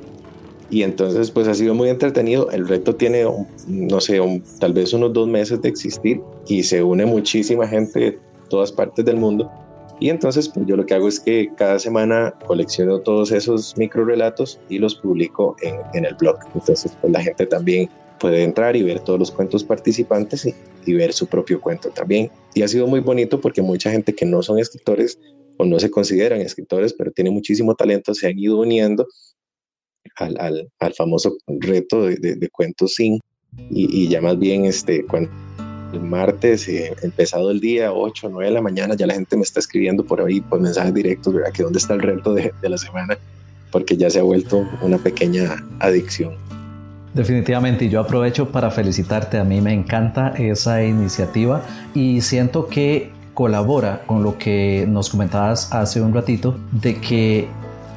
Y 0.73 0.81
entonces 0.81 1.29
pues 1.29 1.47
ha 1.47 1.53
sido 1.53 1.75
muy 1.75 1.89
entretenido. 1.89 2.49
El 2.49 2.67
reto 2.67 2.95
tiene, 2.95 3.23
no 3.67 4.01
sé, 4.01 4.19
tal 4.59 4.73
vez 4.73 4.91
unos 4.91 5.13
dos 5.13 5.27
meses 5.27 5.61
de 5.61 5.69
existir 5.69 6.19
y 6.47 6.63
se 6.63 6.81
une 6.81 7.05
muchísima 7.05 7.67
gente 7.67 7.99
de 7.99 8.19
todas 8.49 8.71
partes 8.71 9.05
del 9.05 9.17
mundo. 9.17 9.51
Y 9.99 10.09
entonces 10.09 10.49
pues 10.49 10.65
yo 10.65 10.75
lo 10.75 10.83
que 10.83 10.95
hago 10.95 11.07
es 11.07 11.19
que 11.19 11.51
cada 11.57 11.77
semana 11.77 12.33
colecciono 12.47 12.97
todos 13.01 13.31
esos 13.31 13.77
micro 13.77 14.03
relatos 14.03 14.59
y 14.67 14.79
los 14.79 14.95
publico 14.95 15.55
en, 15.61 15.75
en 15.93 16.05
el 16.05 16.15
blog. 16.15 16.39
Entonces 16.55 16.97
pues 16.99 17.13
la 17.13 17.21
gente 17.21 17.45
también 17.45 17.87
puede 18.17 18.41
entrar 18.41 18.75
y 18.75 18.81
ver 18.81 18.99
todos 19.01 19.19
los 19.19 19.29
cuentos 19.29 19.63
participantes 19.63 20.47
y, 20.87 20.93
ver 20.95 21.13
su 21.13 21.27
propio 21.27 21.61
cuento 21.61 21.89
también. 21.89 22.31
Y 22.55 22.63
ha 22.63 22.67
sido 22.67 22.87
muy 22.87 22.99
bonito 22.99 23.39
porque 23.39 23.61
mucha 23.61 23.91
gente 23.91 24.15
que 24.15 24.25
no 24.25 24.41
son 24.41 24.57
escritores 24.57 25.19
o 25.57 25.65
no 25.65 25.79
se 25.79 25.91
consideran 25.91 26.41
escritores, 26.41 26.93
pero 26.93 27.11
tienen 27.11 27.33
muchísimo 27.33 27.75
talento, 27.75 28.15
se 28.15 28.25
han 28.25 28.39
ido 28.39 28.59
uniendo 28.59 29.05
al, 30.17 30.37
al, 30.39 30.69
al 30.79 30.93
famoso 30.93 31.37
reto 31.47 32.03
de, 32.03 32.17
de, 32.17 32.49
cuentos 32.49 32.95
sin. 32.95 33.19
Y, 33.69 34.07
ya 34.07 34.21
más 34.21 34.39
bien, 34.39 34.65
este, 34.65 35.05
cuando 35.05 35.29
el 35.93 36.01
martes, 36.01 36.67
eh, 36.67 36.95
empezado 37.03 37.51
el 37.51 37.59
día, 37.59 37.93
8, 37.93 38.29
9 38.31 38.47
de 38.47 38.53
la 38.53 38.61
mañana, 38.61 38.95
ya 38.95 39.05
la 39.05 39.13
gente 39.13 39.37
me 39.37 39.43
está 39.43 39.59
escribiendo 39.59 40.03
por 40.03 40.21
ahí, 40.21 40.41
por 40.41 40.59
mensajes 40.59 40.93
directos, 40.93 41.33
¿verdad? 41.33 41.51
Que 41.51 41.63
dónde 41.63 41.77
está 41.77 41.93
el 41.93 42.01
reto 42.01 42.33
de, 42.33 42.51
de 42.61 42.69
la 42.69 42.77
semana, 42.77 43.17
porque 43.71 43.95
ya 43.95 44.09
se 44.09 44.19
ha 44.19 44.23
vuelto 44.23 44.67
una 44.81 44.97
pequeña 44.97 45.55
adicción. 45.79 46.35
Definitivamente, 47.13 47.85
y 47.85 47.89
yo 47.89 47.99
aprovecho 47.99 48.51
para 48.51 48.71
felicitarte, 48.71 49.37
a 49.37 49.43
mí 49.43 49.61
me 49.61 49.71
encanta 49.71 50.33
esa 50.35 50.83
iniciativa 50.83 51.63
y 51.93 52.21
siento 52.21 52.65
que 52.65 53.11
colabora 53.35 54.03
con 54.05 54.23
lo 54.23 54.37
que 54.37 54.85
nos 54.87 55.09
comentabas 55.09 55.71
hace 55.73 56.01
un 56.01 56.13
ratito, 56.13 56.57
de 56.71 56.95
que 56.95 57.47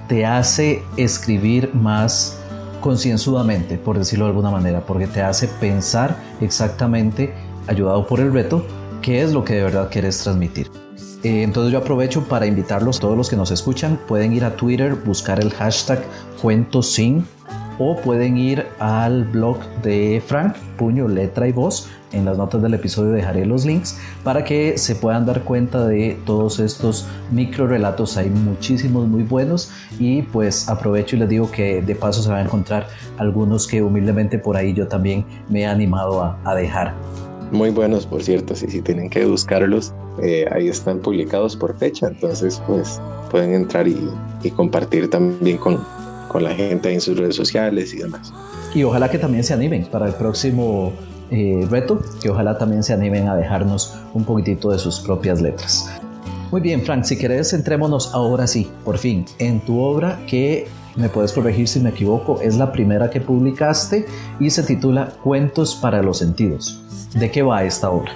te 0.08 0.24
hace 0.24 0.82
escribir 0.96 1.74
más 1.74 2.38
concienzudamente, 2.80 3.78
por 3.78 3.98
decirlo 3.98 4.26
de 4.26 4.30
alguna 4.30 4.50
manera, 4.50 4.80
porque 4.86 5.06
te 5.06 5.22
hace 5.22 5.48
pensar 5.48 6.16
exactamente, 6.40 7.34
ayudado 7.66 8.06
por 8.06 8.20
el 8.20 8.32
reto, 8.32 8.64
qué 9.02 9.22
es 9.22 9.32
lo 9.32 9.44
que 9.44 9.54
de 9.54 9.62
verdad 9.64 9.88
quieres 9.90 10.18
transmitir. 10.18 10.70
Eh, 11.22 11.42
entonces 11.42 11.72
yo 11.72 11.78
aprovecho 11.78 12.24
para 12.24 12.46
invitarlos, 12.46 13.00
todos 13.00 13.16
los 13.16 13.28
que 13.28 13.36
nos 13.36 13.50
escuchan, 13.50 13.98
pueden 14.06 14.32
ir 14.32 14.44
a 14.44 14.54
Twitter, 14.54 14.94
buscar 14.94 15.40
el 15.40 15.52
hashtag 15.52 16.04
cuento 16.40 16.82
sin 16.82 17.26
o 17.78 17.96
pueden 17.96 18.36
ir 18.36 18.66
al 18.78 19.24
blog 19.24 19.58
de 19.82 20.22
Frank, 20.24 20.54
puño, 20.76 21.08
letra 21.08 21.48
y 21.48 21.52
voz. 21.52 21.88
En 22.12 22.24
las 22.24 22.38
notas 22.38 22.62
del 22.62 22.72
episodio 22.72 23.10
dejaré 23.10 23.44
los 23.44 23.66
links 23.66 23.98
para 24.22 24.44
que 24.44 24.78
se 24.78 24.94
puedan 24.94 25.26
dar 25.26 25.42
cuenta 25.42 25.86
de 25.86 26.16
todos 26.24 26.60
estos 26.60 27.06
micro 27.30 27.66
relatos. 27.66 28.16
Hay 28.16 28.30
muchísimos 28.30 29.06
muy 29.06 29.22
buenos 29.22 29.70
y 29.98 30.22
pues 30.22 30.68
aprovecho 30.68 31.16
y 31.16 31.18
les 31.18 31.28
digo 31.28 31.50
que 31.50 31.82
de 31.82 31.94
paso 31.94 32.22
se 32.22 32.28
van 32.30 32.38
a 32.38 32.42
encontrar 32.42 32.86
algunos 33.18 33.66
que 33.66 33.82
humildemente 33.82 34.38
por 34.38 34.56
ahí 34.56 34.72
yo 34.72 34.86
también 34.86 35.24
me 35.48 35.62
he 35.62 35.66
animado 35.66 36.22
a, 36.22 36.38
a 36.44 36.54
dejar. 36.54 36.94
Muy 37.52 37.70
buenos, 37.70 38.06
por 38.06 38.22
cierto, 38.22 38.56
si, 38.56 38.68
si 38.68 38.82
tienen 38.82 39.08
que 39.08 39.24
buscarlos, 39.24 39.92
eh, 40.20 40.46
ahí 40.50 40.68
están 40.68 40.98
publicados 40.98 41.54
por 41.54 41.76
fecha, 41.78 42.08
entonces 42.08 42.60
pues 42.66 43.00
pueden 43.30 43.54
entrar 43.54 43.86
y, 43.86 44.10
y 44.42 44.50
compartir 44.50 45.10
también 45.10 45.56
con, 45.58 45.78
con 46.28 46.44
la 46.44 46.54
gente 46.54 46.92
en 46.92 47.00
sus 47.00 47.16
redes 47.16 47.36
sociales 47.36 47.92
y 47.94 47.98
demás. 47.98 48.32
Y 48.74 48.82
ojalá 48.82 49.10
que 49.10 49.18
también 49.18 49.44
se 49.44 49.54
animen 49.54 49.86
para 49.86 50.06
el 50.06 50.14
próximo 50.14 50.92
eh, 51.30 51.66
reto, 51.70 52.00
que 52.20 52.30
ojalá 52.30 52.58
también 52.58 52.82
se 52.82 52.92
animen 52.92 53.28
a 53.28 53.36
dejarnos 53.36 53.94
un 54.14 54.24
poquitito 54.24 54.70
de 54.70 54.78
sus 54.78 55.00
propias 55.00 55.40
letras. 55.40 55.90
Muy 56.50 56.60
bien, 56.60 56.82
Frank, 56.82 57.04
si 57.04 57.18
querés, 57.18 57.50
centrémonos 57.50 58.14
ahora 58.14 58.46
sí, 58.46 58.70
por 58.84 58.98
fin, 58.98 59.24
en 59.38 59.60
tu 59.60 59.80
obra 59.80 60.20
que, 60.26 60.68
me 60.96 61.08
puedes 61.08 61.32
corregir 61.32 61.68
si 61.68 61.80
me 61.80 61.90
equivoco, 61.90 62.40
es 62.40 62.56
la 62.56 62.72
primera 62.72 63.10
que 63.10 63.20
publicaste 63.20 64.06
y 64.40 64.50
se 64.50 64.62
titula 64.62 65.12
Cuentos 65.22 65.74
para 65.74 66.02
los 66.02 66.18
Sentidos. 66.18 66.80
¿De 67.14 67.30
qué 67.30 67.42
va 67.42 67.64
esta 67.64 67.90
obra? 67.90 68.12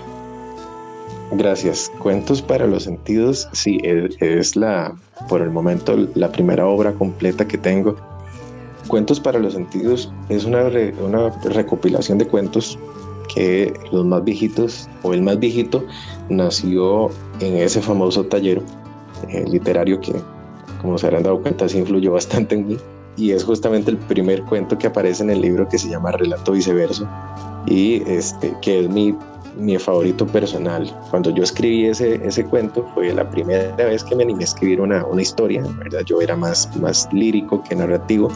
Gracias. 1.32 1.90
Cuentos 2.00 2.42
para 2.42 2.66
los 2.66 2.84
sentidos, 2.84 3.48
sí, 3.52 3.78
es, 3.82 4.56
la, 4.56 4.96
por 5.28 5.42
el 5.42 5.50
momento, 5.50 5.96
la 6.14 6.30
primera 6.30 6.66
obra 6.66 6.92
completa 6.92 7.46
que 7.46 7.56
tengo. 7.56 7.96
Cuentos 8.88 9.20
para 9.20 9.38
los 9.38 9.52
sentidos 9.52 10.12
es 10.28 10.44
una, 10.44 10.64
una 11.04 11.30
recopilación 11.44 12.18
de 12.18 12.26
cuentos 12.26 12.76
que 13.32 13.72
los 13.92 14.04
más 14.04 14.24
viejitos, 14.24 14.88
o 15.02 15.14
el 15.14 15.22
más 15.22 15.38
viejito, 15.38 15.84
nació 16.28 17.10
en 17.38 17.58
ese 17.58 17.80
famoso 17.80 18.24
taller 18.24 18.60
eh, 19.28 19.44
literario 19.48 20.00
que, 20.00 20.14
como 20.82 20.98
se 20.98 21.06
habrán 21.06 21.22
dado 21.22 21.40
cuenta, 21.40 21.68
sí 21.68 21.78
influyó 21.78 22.12
bastante 22.12 22.56
en 22.56 22.66
mí. 22.66 22.76
Y 23.16 23.30
es 23.30 23.44
justamente 23.44 23.92
el 23.92 23.98
primer 23.98 24.42
cuento 24.44 24.76
que 24.78 24.88
aparece 24.88 25.22
en 25.22 25.30
el 25.30 25.40
libro 25.42 25.68
que 25.68 25.78
se 25.78 25.88
llama 25.88 26.10
Relato 26.12 26.52
Viceverso 26.52 27.06
y 27.66 28.02
este, 28.06 28.54
que 28.62 28.80
es 28.80 28.88
mi, 28.88 29.14
mi 29.56 29.78
favorito 29.78 30.26
personal. 30.26 30.90
Cuando 31.10 31.30
yo 31.30 31.42
escribí 31.42 31.86
ese, 31.86 32.20
ese 32.26 32.44
cuento 32.44 32.86
fue 32.94 33.12
la 33.12 33.28
primera 33.28 33.74
vez 33.76 34.04
que 34.04 34.14
me 34.16 34.24
animé 34.24 34.44
a 34.44 34.46
escribir 34.46 34.80
una, 34.80 35.04
una 35.04 35.22
historia, 35.22 35.62
¿verdad? 35.78 36.02
Yo 36.06 36.20
era 36.20 36.36
más, 36.36 36.74
más 36.76 37.08
lírico 37.12 37.62
que 37.62 37.74
narrativo 37.74 38.30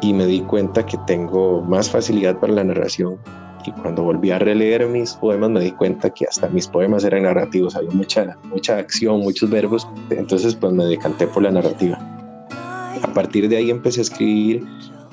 y 0.00 0.12
me 0.12 0.26
di 0.26 0.40
cuenta 0.40 0.84
que 0.84 0.98
tengo 1.06 1.62
más 1.62 1.90
facilidad 1.90 2.38
para 2.38 2.52
la 2.52 2.64
narración 2.64 3.18
y 3.64 3.72
cuando 3.72 4.02
volví 4.02 4.30
a 4.30 4.38
releer 4.38 4.86
mis 4.88 5.14
poemas 5.14 5.50
me 5.50 5.60
di 5.60 5.72
cuenta 5.72 6.10
que 6.10 6.26
hasta 6.26 6.48
mis 6.48 6.66
poemas 6.66 7.04
eran 7.04 7.22
narrativos, 7.22 7.76
había 7.76 7.90
mucha, 7.90 8.36
mucha 8.44 8.78
acción, 8.78 9.20
muchos 9.20 9.50
verbos, 9.50 9.86
entonces 10.10 10.54
pues 10.54 10.72
me 10.72 10.84
decanté 10.84 11.26
por 11.26 11.42
la 11.42 11.50
narrativa. 11.50 11.98
A 13.02 13.14
partir 13.14 13.48
de 13.48 13.56
ahí 13.56 13.70
empecé 13.70 14.00
a 14.00 14.02
escribir 14.02 14.64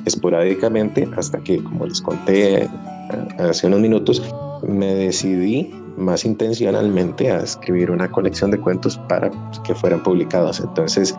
esporádicamente 0.05 1.08
hasta 1.17 1.39
que, 1.39 1.63
como 1.63 1.86
les 1.86 2.01
conté 2.01 2.69
hace 3.38 3.67
unos 3.67 3.80
minutos, 3.80 4.22
me 4.67 4.93
decidí 4.93 5.72
más 5.98 6.26
intencionalmente 6.26 7.32
a 7.32 7.39
escribir 7.39 7.91
una 7.91 8.10
colección 8.10 8.52
de 8.52 8.60
cuentos 8.60 8.98
para 9.10 9.32
que 9.63 9.76
fueran 9.76 10.02
publicados. 10.04 10.60
Entonces 10.60 11.15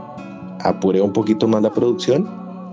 apuré 0.60 1.00
un 1.00 1.12
poquito 1.12 1.46
más 1.46 1.62
la 1.62 1.72
producción 1.72 2.28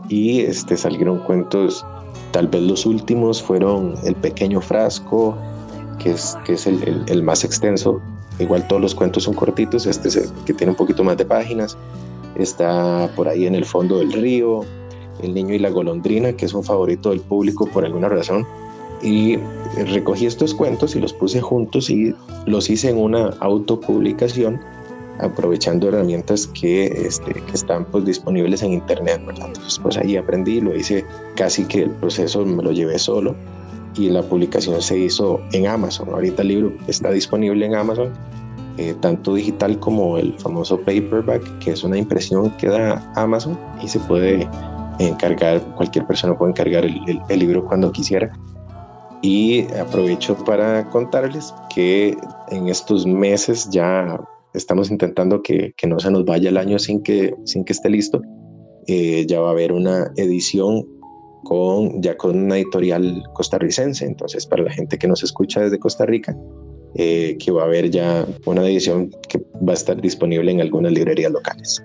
y 0.10 0.42
este, 0.42 0.78
salieron 0.78 1.20
cuentos, 1.20 1.86
tal 2.32 2.48
vez 2.48 2.62
los 2.62 2.86
últimos 2.86 3.42
fueron 3.42 3.96
El 4.04 4.16
pequeño 4.16 4.62
frasco, 4.62 5.36
que 6.00 6.12
es, 6.12 6.38
que 6.46 6.54
es 6.54 6.66
el, 6.66 7.04
el, 7.08 7.24
más 7.24 7.44
extenso. 7.44 8.02
Igual 8.40 8.68
todos 8.68 8.82
los 8.82 8.96
cuentos 8.96 9.24
son 9.24 9.34
cortitos, 9.34 9.86
este 9.86 10.08
es 10.10 10.16
el 10.16 10.32
que 10.46 10.54
tiene 10.54 10.72
un 10.72 10.78
poquito 10.78 11.04
más 11.04 11.18
de 11.18 11.26
páginas. 11.26 11.78
Está 12.36 13.10
por 13.16 13.28
ahí 13.28 13.48
en 13.48 13.56
el 13.56 13.66
fondo 13.66 13.98
del 13.98 14.14
río, 14.14 14.62
El 15.24 15.34
niño 15.34 15.56
y 15.56 15.60
la 15.60 15.72
golondrina, 15.72 16.34
que 16.34 16.46
es 16.46 16.54
un 16.54 16.64
favorito 16.64 17.10
del 17.10 17.20
público 17.22 17.66
por 17.66 17.84
alguna 17.84 18.08
razón 18.08 18.46
y 19.02 19.38
recogí 19.86 20.26
estos 20.26 20.54
cuentos 20.54 20.96
y 20.96 21.00
los 21.00 21.14
puse 21.14 21.42
juntos 21.42 21.90
y 21.90 22.16
los 22.46 22.70
hice 22.70 22.90
en 22.90 22.98
una 22.98 23.30
autopublicación 23.40 24.60
aprovechando 25.20 25.88
herramientas 25.88 26.48
que, 26.48 26.86
este, 26.86 27.34
que 27.34 27.52
están 27.54 27.86
pues, 27.86 28.06
disponibles 28.06 28.62
en 28.62 28.74
internet, 28.74 29.22
¿verdad? 29.26 29.48
Entonces 29.48 29.80
pues 29.80 29.98
ahí 29.98 30.16
aprendí, 30.16 30.62
lo 30.62 30.76
hice 30.76 31.06
casi 31.36 31.66
que 31.66 31.84
el 31.84 31.90
proceso 31.92 32.46
me 32.46 32.64
lo 32.64 32.72
llevé 32.72 33.00
solo 33.00 33.36
y 33.96 34.10
la 34.10 34.22
publicación 34.22 34.82
se 34.82 34.98
hizo 34.98 35.42
en 35.54 35.68
Amazon. 35.68 36.10
Ahorita 36.10 36.44
el 36.44 36.48
libro 36.50 36.74
está 36.88 37.12
disponible 37.12 37.66
en 37.66 37.76
Amazon, 37.76 38.14
eh, 38.78 38.96
tanto 39.02 39.34
digital 39.34 39.80
como 39.80 40.18
el 40.18 40.38
famoso 40.40 40.78
paperback, 40.78 41.60
que 41.60 41.72
es 41.72 41.84
una 41.84 41.98
impresión 41.98 42.52
que 42.58 42.68
da 42.68 43.12
Amazon 43.16 43.58
y 43.82 43.88
se 43.88 44.00
puede 44.02 44.48
encargar, 45.00 45.62
cualquier 45.76 46.06
persona 46.06 46.38
puede 46.38 46.52
encargar 46.52 46.86
el, 46.86 47.22
el 47.28 47.40
libro 47.40 47.66
cuando 47.66 47.92
quisiera. 47.92 48.32
Y 49.22 49.64
aprovecho 49.74 50.36
para 50.46 50.90
contarles 50.90 51.54
que 51.74 52.16
en 52.50 52.68
estos 52.68 53.06
meses 53.06 53.70
ya 53.72 54.20
estamos 54.54 54.92
intentando 54.92 55.42
que, 55.42 55.74
que 55.76 55.88
no 55.88 56.00
se 56.00 56.12
nos 56.12 56.26
vaya 56.26 56.50
el 56.50 56.58
año 56.58 56.80
sin 56.80 57.02
que, 57.02 57.34
sin 57.46 57.64
que 57.64 57.74
esté 57.74 57.90
listo. 57.90 58.22
Eh, 58.88 59.26
ya 59.28 59.40
va 59.40 59.50
a 59.50 59.52
haber 59.52 59.72
una 59.72 60.12
edición 60.16 60.86
con, 61.44 62.02
ya 62.02 62.16
con 62.16 62.38
una 62.38 62.58
editorial 62.58 63.24
costarricense. 63.34 64.06
Entonces, 64.06 64.46
para 64.46 64.64
la 64.64 64.72
gente 64.72 64.98
que 64.98 65.08
nos 65.08 65.24
escucha 65.24 65.62
desde 65.62 65.80
Costa 65.80 66.06
Rica, 66.06 66.36
eh, 66.96 67.38
que 67.38 67.52
va 67.52 67.64
a 67.64 67.66
haber 67.66 67.90
ya 67.90 68.26
una 68.46 68.66
edición 68.66 69.12
que 69.30 69.40
va 69.68 69.72
a 69.72 69.76
estar 69.76 70.00
disponible 70.02 70.52
en 70.52 70.62
algunas 70.62 70.92
librerías 70.92 71.32
locales. 71.32 71.84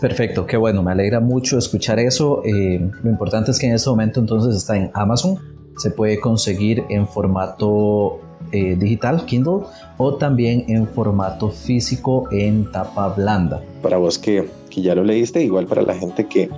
Perfecto, 0.00 0.46
qué 0.46 0.56
bueno, 0.56 0.82
me 0.82 0.92
alegra 0.92 1.20
mucho 1.20 1.58
escuchar 1.58 1.98
eso. 1.98 2.42
Eh, 2.44 2.80
lo 3.02 3.10
importante 3.10 3.50
es 3.50 3.58
que 3.58 3.66
en 3.66 3.74
este 3.74 3.90
momento 3.90 4.20
entonces 4.20 4.54
está 4.54 4.76
en 4.76 4.90
Amazon, 4.94 5.38
se 5.78 5.90
puede 5.90 6.20
conseguir 6.20 6.84
en 6.90 7.06
formato 7.06 8.20
eh, 8.52 8.76
digital, 8.78 9.24
Kindle, 9.26 9.60
o 9.96 10.14
también 10.14 10.64
en 10.68 10.86
formato 10.86 11.50
físico 11.50 12.28
en 12.30 12.70
tapa 12.70 13.08
blanda. 13.10 13.62
Para 13.82 13.98
vos 13.98 14.18
que, 14.18 14.48
que 14.70 14.82
ya 14.82 14.94
lo 14.94 15.04
leíste, 15.04 15.42
igual 15.42 15.66
para 15.66 15.82
la 15.82 15.94
gente 15.94 16.26
que, 16.26 16.48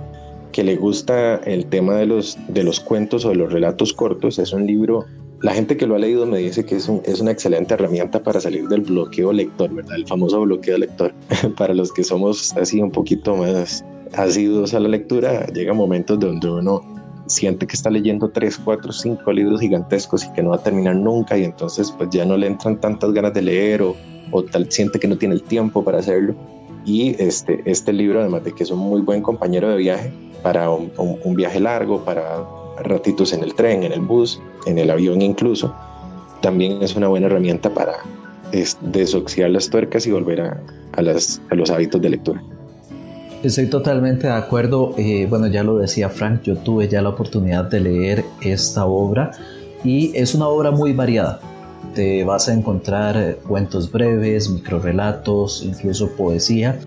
que 0.51 0.63
le 0.63 0.75
gusta 0.75 1.35
el 1.37 1.65
tema 1.65 1.95
de 1.95 2.05
los, 2.05 2.37
de 2.47 2.63
los 2.63 2.79
cuentos 2.79 3.25
o 3.25 3.29
de 3.29 3.35
los 3.35 3.51
relatos 3.51 3.93
cortos, 3.93 4.39
es 4.39 4.53
un 4.53 4.65
libro, 4.65 5.05
la 5.41 5.53
gente 5.53 5.75
que 5.75 5.87
lo 5.87 5.95
ha 5.95 5.99
leído 5.99 6.25
me 6.25 6.37
dice 6.37 6.65
que 6.65 6.75
es, 6.75 6.87
un, 6.87 7.01
es 7.03 7.19
una 7.19 7.31
excelente 7.31 7.73
herramienta 7.73 8.21
para 8.23 8.39
salir 8.39 8.67
del 8.67 8.81
bloqueo 8.81 9.33
lector, 9.33 9.73
¿verdad? 9.73 9.95
El 9.95 10.07
famoso 10.07 10.39
bloqueo 10.41 10.77
lector. 10.77 11.13
para 11.57 11.73
los 11.73 11.91
que 11.91 12.03
somos 12.03 12.55
así 12.57 12.81
un 12.81 12.91
poquito 12.91 13.35
más 13.35 13.83
asiduos 14.13 14.73
a 14.73 14.79
la 14.79 14.87
lectura, 14.87 15.47
llega 15.47 15.73
momentos 15.73 16.19
donde 16.19 16.49
uno 16.49 17.00
siente 17.31 17.65
que 17.65 17.75
está 17.75 17.89
leyendo 17.89 18.29
tres, 18.29 18.59
cuatro, 18.63 18.91
cinco 18.91 19.31
libros 19.31 19.61
gigantescos 19.61 20.25
y 20.25 20.31
que 20.33 20.43
no 20.43 20.51
va 20.51 20.57
a 20.57 20.63
terminar 20.63 20.95
nunca 20.95 21.37
y 21.37 21.43
entonces 21.43 21.91
pues 21.91 22.09
ya 22.11 22.25
no 22.25 22.37
le 22.37 22.47
entran 22.47 22.79
tantas 22.79 23.11
ganas 23.13 23.33
de 23.33 23.41
leer 23.41 23.81
o, 23.81 23.95
tal 24.51 24.71
siente 24.71 24.99
que 24.99 25.07
no 25.07 25.17
tiene 25.17 25.35
el 25.35 25.43
tiempo 25.43 25.83
para 25.83 25.99
hacerlo. 25.99 26.35
Y 26.85 27.15
este, 27.21 27.61
este 27.65 27.93
libro, 27.93 28.21
además 28.21 28.43
de 28.43 28.53
que 28.53 28.63
es 28.63 28.71
un 28.71 28.79
muy 28.79 29.01
buen 29.01 29.21
compañero 29.21 29.69
de 29.69 29.77
viaje 29.77 30.11
para 30.41 30.69
un, 30.69 30.91
un, 30.97 31.35
viaje 31.35 31.59
largo, 31.59 32.03
para 32.03 32.43
ratitos 32.83 33.33
en 33.33 33.43
el 33.43 33.53
tren, 33.53 33.83
en 33.83 33.91
el 33.91 34.01
bus, 34.01 34.41
en 34.65 34.79
el 34.79 34.89
avión 34.89 35.21
incluso, 35.21 35.75
también 36.41 36.81
es 36.81 36.95
una 36.95 37.07
buena 37.07 37.27
herramienta 37.27 37.69
para 37.69 37.97
es, 38.51 38.77
desoxidar 38.81 39.51
las 39.51 39.69
tuercas 39.69 40.07
y 40.07 40.11
volver 40.11 40.41
a, 40.41 40.61
a, 40.93 41.01
las, 41.01 41.41
a 41.49 41.55
los 41.55 41.69
hábitos 41.69 42.01
de 42.01 42.09
lectura. 42.09 42.43
Estoy 43.43 43.65
totalmente 43.67 44.27
de 44.27 44.33
acuerdo. 44.33 44.93
Eh, 44.97 45.25
bueno, 45.27 45.47
ya 45.47 45.63
lo 45.63 45.77
decía 45.77 46.09
Frank, 46.09 46.43
yo 46.43 46.57
tuve 46.57 46.87
ya 46.87 47.01
la 47.01 47.09
oportunidad 47.09 47.65
de 47.65 47.79
leer 47.79 48.25
esta 48.39 48.85
obra 48.85 49.31
y 49.83 50.15
es 50.15 50.35
una 50.35 50.47
obra 50.47 50.69
muy 50.69 50.93
variada. 50.93 51.39
Te 51.95 52.23
vas 52.23 52.47
a 52.49 52.53
encontrar 52.53 53.17
eh, 53.17 53.37
cuentos 53.47 53.91
breves, 53.91 54.47
microrelatos, 54.47 55.63
incluso 55.65 56.11
poesía. 56.11 56.79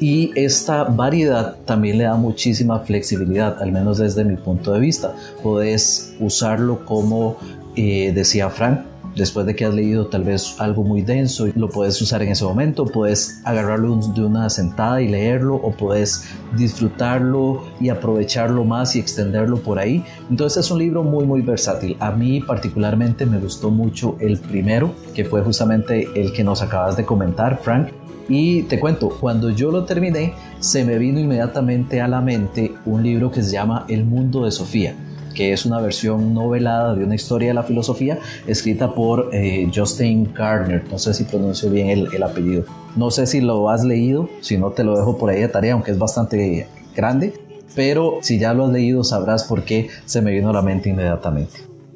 Y 0.00 0.32
esta 0.34 0.82
variedad 0.82 1.58
también 1.64 1.98
le 1.98 2.04
da 2.04 2.16
muchísima 2.16 2.80
flexibilidad, 2.80 3.62
al 3.62 3.70
menos 3.70 3.98
desde 3.98 4.24
mi 4.24 4.34
punto 4.34 4.72
de 4.72 4.80
vista. 4.80 5.14
Puedes 5.40 6.16
usarlo 6.18 6.84
como 6.84 7.36
eh, 7.76 8.10
decía 8.12 8.50
Frank, 8.50 8.80
después 9.16 9.46
de 9.46 9.54
que 9.54 9.64
has 9.64 9.74
leído 9.74 10.06
tal 10.06 10.24
vez 10.24 10.56
algo 10.58 10.84
muy 10.84 11.02
denso 11.02 11.46
y 11.46 11.52
lo 11.52 11.68
puedes 11.68 12.00
usar 12.00 12.22
en 12.22 12.30
ese 12.30 12.44
momento, 12.44 12.84
puedes 12.84 13.40
agarrarlo 13.44 13.96
de 13.96 14.24
una 14.24 14.48
sentada 14.50 15.00
y 15.02 15.08
leerlo 15.08 15.56
o 15.56 15.72
puedes 15.72 16.28
disfrutarlo 16.56 17.64
y 17.80 17.88
aprovecharlo 17.88 18.64
más 18.64 18.96
y 18.96 19.00
extenderlo 19.00 19.58
por 19.58 19.78
ahí. 19.78 20.04
Entonces 20.30 20.64
es 20.64 20.70
un 20.70 20.78
libro 20.78 21.02
muy 21.02 21.24
muy 21.24 21.42
versátil. 21.42 21.96
A 22.00 22.10
mí 22.10 22.40
particularmente 22.40 23.26
me 23.26 23.38
gustó 23.38 23.70
mucho 23.70 24.16
el 24.20 24.38
primero, 24.38 24.94
que 25.14 25.24
fue 25.24 25.42
justamente 25.42 26.08
el 26.14 26.32
que 26.32 26.44
nos 26.44 26.62
acabas 26.62 26.96
de 26.96 27.04
comentar, 27.04 27.60
Frank, 27.62 27.88
Y 28.28 28.62
te 28.62 28.78
cuento, 28.78 29.08
cuando 29.20 29.50
yo 29.50 29.72
lo 29.72 29.84
terminé, 29.84 30.34
se 30.60 30.84
me 30.84 30.96
vino 30.96 31.18
inmediatamente 31.18 32.00
a 32.00 32.06
la 32.06 32.20
mente 32.20 32.72
un 32.86 33.02
libro 33.02 33.30
que 33.30 33.42
se 33.42 33.50
llama 33.50 33.84
El 33.88 34.04
mundo 34.04 34.44
de 34.44 34.52
Sofía 34.52 34.94
que 35.32 35.52
es 35.52 35.66
una 35.66 35.80
versión 35.80 36.34
novelada 36.34 36.94
de 36.94 37.04
una 37.04 37.14
historia 37.14 37.48
de 37.48 37.54
la 37.54 37.62
filosofía 37.62 38.18
escrita 38.46 38.94
por 38.94 39.30
eh, 39.32 39.70
Justin 39.74 40.32
Gardner. 40.32 40.84
No 40.90 40.98
sé 40.98 41.14
si 41.14 41.24
pronuncio 41.24 41.70
bien 41.70 41.88
el, 41.88 42.22
apellido. 42.22 42.64
No 42.96 43.10
sé 43.10 43.26
si 43.26 43.40
lo 43.40 43.70
has 43.70 43.84
leído, 43.84 44.28
si 44.40 44.58
no 44.58 44.70
te 44.70 44.84
lo 44.84 44.96
dejo 44.96 45.16
por 45.18 45.30
ahí 45.30 45.40
de 45.40 45.48
tarea, 45.48 45.72
aunque 45.72 45.90
es 45.90 45.98
bastante 45.98 46.66
grande. 46.94 47.34
Pero 47.74 48.18
si 48.20 48.38
ya 48.38 48.52
lo 48.52 48.66
has 48.66 48.72
leído 48.72 49.02
sabrás 49.02 49.44
por 49.44 49.64
qué 49.64 49.88
se 50.04 50.20
me 50.20 50.30
vino 50.30 50.50
a 50.50 50.52
la 50.52 50.62
mente 50.62 50.90
inmediatamente. 50.90 51.54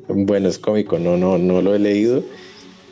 Bueno, 0.09 0.49
es 0.49 0.59
cómico, 0.59 0.99
no, 0.99 1.17
no, 1.17 1.37
no 1.37 1.61
lo 1.61 1.75
he 1.75 1.79
leído. 1.79 2.23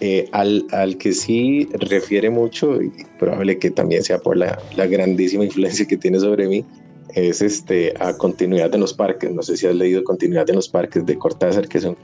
Eh, 0.00 0.28
al, 0.32 0.66
al, 0.72 0.98
que 0.98 1.12
sí 1.12 1.68
refiere 1.72 2.28
mucho, 2.28 2.82
y 2.82 2.92
probable 3.18 3.58
que 3.58 3.70
también 3.70 4.02
sea 4.02 4.18
por 4.18 4.36
la, 4.36 4.58
la 4.76 4.86
grandísima 4.86 5.44
influencia 5.44 5.86
que 5.86 5.96
tiene 5.96 6.18
sobre 6.18 6.48
mí, 6.48 6.64
es 7.10 7.42
este, 7.42 7.94
a 7.98 8.16
Continuidad 8.16 8.74
en 8.74 8.80
los 8.80 8.94
Parques. 8.94 9.32
No 9.32 9.42
sé 9.42 9.56
si 9.56 9.66
has 9.66 9.74
leído 9.74 10.04
Continuidad 10.04 10.48
en 10.50 10.56
los 10.56 10.68
Parques 10.68 11.04
de 11.06 11.16
Cortázar, 11.16 11.68
que 11.68 11.78
es 11.78 11.84
un, 11.84 11.94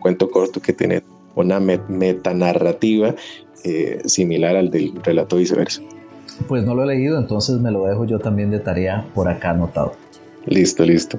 cuento 0.00 0.30
corto 0.30 0.60
que 0.60 0.72
tiene 0.72 1.02
una 1.34 1.60
metanarrativa 1.60 3.14
eh, 3.64 4.00
similar 4.04 4.56
al 4.56 4.70
del 4.70 4.94
relato 5.02 5.36
viceversa. 5.36 5.82
Pues 6.48 6.64
no 6.64 6.74
lo 6.74 6.84
he 6.84 6.86
leído, 6.86 7.18
entonces 7.18 7.58
me 7.58 7.70
lo 7.70 7.86
dejo 7.86 8.04
yo 8.06 8.18
también 8.18 8.50
de 8.50 8.58
tarea 8.58 9.06
por 9.14 9.28
acá 9.28 9.50
anotado. 9.50 9.92
Listo, 10.46 10.84
listo. 10.84 11.18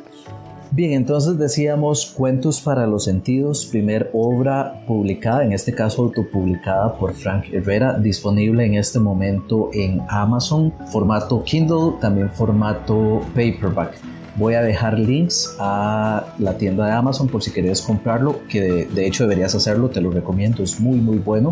Bien, 0.73 0.93
entonces 0.93 1.37
decíamos 1.37 2.13
Cuentos 2.15 2.61
para 2.61 2.87
los 2.87 3.03
Sentidos, 3.03 3.65
primer 3.65 4.09
obra 4.13 4.85
publicada, 4.87 5.43
en 5.43 5.51
este 5.51 5.75
caso 5.75 6.03
autopublicada 6.03 6.95
por 6.95 7.13
Frank 7.13 7.47
Herrera, 7.51 7.99
disponible 7.99 8.65
en 8.65 8.75
este 8.75 8.97
momento 8.97 9.69
en 9.73 10.01
Amazon, 10.07 10.73
formato 10.89 11.43
Kindle, 11.43 11.95
también 11.99 12.29
formato 12.29 13.19
paperback. 13.35 13.95
Voy 14.37 14.53
a 14.53 14.61
dejar 14.61 14.97
links 14.97 15.57
a 15.59 16.25
la 16.39 16.57
tienda 16.57 16.85
de 16.85 16.93
Amazon 16.93 17.27
por 17.27 17.43
si 17.43 17.51
quieres 17.51 17.81
comprarlo, 17.81 18.39
que 18.47 18.85
de, 18.85 19.05
hecho 19.05 19.23
deberías 19.23 19.53
hacerlo, 19.53 19.89
te 19.89 19.99
lo 19.99 20.09
recomiendo, 20.09 20.63
es 20.63 20.79
muy 20.79 20.99
muy 20.99 21.17
bueno. 21.17 21.51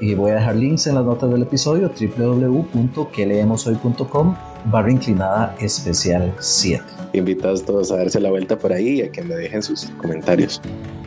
Y 0.00 0.14
voy 0.14 0.32
a 0.32 0.34
dejar 0.34 0.56
links 0.56 0.88
en 0.88 0.96
las 0.96 1.04
notas 1.04 1.30
del 1.30 1.42
episodio 1.42 1.92
www.queleemoshoy.com 2.18 4.34
barra 4.64 4.90
inclinada 4.90 5.54
especial 5.60 6.34
7 6.40 6.95
invitados 7.18 7.64
todos 7.64 7.90
a 7.90 7.96
darse 7.96 8.20
la 8.20 8.30
vuelta 8.30 8.58
por 8.58 8.72
ahí 8.72 9.00
y 9.00 9.02
a 9.02 9.12
que 9.12 9.22
me 9.22 9.34
dejen 9.34 9.62
sus 9.62 9.86
comentarios. 9.98 10.60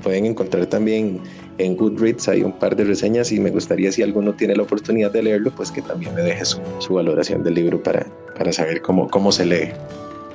Pueden 0.03 0.25
encontrar 0.25 0.65
también 0.67 1.21
en 1.57 1.75
Goodreads 1.75 2.29
hay 2.29 2.43
un 2.43 2.53
par 2.53 2.75
de 2.75 2.85
reseñas 2.85 3.31
y 3.31 3.39
me 3.39 3.51
gustaría 3.51 3.91
si 3.91 4.01
alguno 4.01 4.33
tiene 4.33 4.55
la 4.55 4.63
oportunidad 4.63 5.11
de 5.11 5.23
leerlo, 5.23 5.51
pues 5.51 5.71
que 5.71 5.81
también 5.81 6.15
me 6.15 6.21
deje 6.21 6.45
su, 6.45 6.93
valoración 6.93 7.43
del 7.43 7.55
libro 7.55 7.83
para, 7.83 8.05
para 8.37 8.51
saber 8.53 8.81
cómo, 8.81 9.09
cómo 9.09 9.31
se 9.31 9.45
lee. 9.45 9.69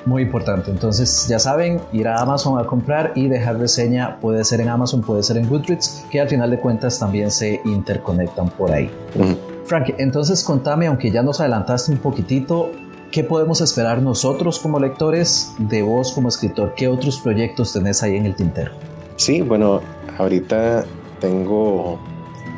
Muy 0.06 0.22
importante. 0.22 0.70
Entonces, 0.70 1.26
ya 1.28 1.38
saben, 1.38 1.80
ir 1.92 2.08
a 2.08 2.20
Amazon 2.20 2.58
a 2.58 2.66
comprar 2.66 3.12
y 3.14 3.28
dejar 3.28 3.58
reseña. 3.58 4.20
Puede 4.20 4.44
ser 4.44 4.60
en 4.60 4.68
Amazon, 4.68 5.00
puede 5.00 5.22
ser 5.22 5.38
en 5.38 5.48
Goodreads, 5.48 6.04
que 6.10 6.20
al 6.20 6.28
final 6.28 6.50
de 6.50 6.58
cuentas 6.58 6.98
también 6.98 7.30
se 7.30 7.60
interconectan 7.64 8.50
por 8.50 8.70
ahí. 8.70 8.90
Frank, 9.64 9.94
entonces 9.96 10.44
contame, 10.44 10.88
aunque 10.88 11.10
ya 11.10 11.22
nos 11.22 11.40
adelantaste 11.40 11.90
un 11.90 11.98
poquitito, 11.98 12.70
¿Qué 13.14 13.22
podemos 13.22 13.60
esperar 13.60 14.02
nosotros 14.02 14.58
como 14.58 14.80
lectores 14.80 15.54
de 15.56 15.82
vos 15.82 16.10
como 16.10 16.28
escritor? 16.28 16.74
¿Qué 16.74 16.88
otros 16.88 17.20
proyectos 17.20 17.72
tenés 17.72 18.02
ahí 18.02 18.16
en 18.16 18.26
el 18.26 18.34
tintero? 18.34 18.72
Sí, 19.14 19.40
bueno, 19.40 19.80
ahorita 20.18 20.84
tengo 21.20 22.00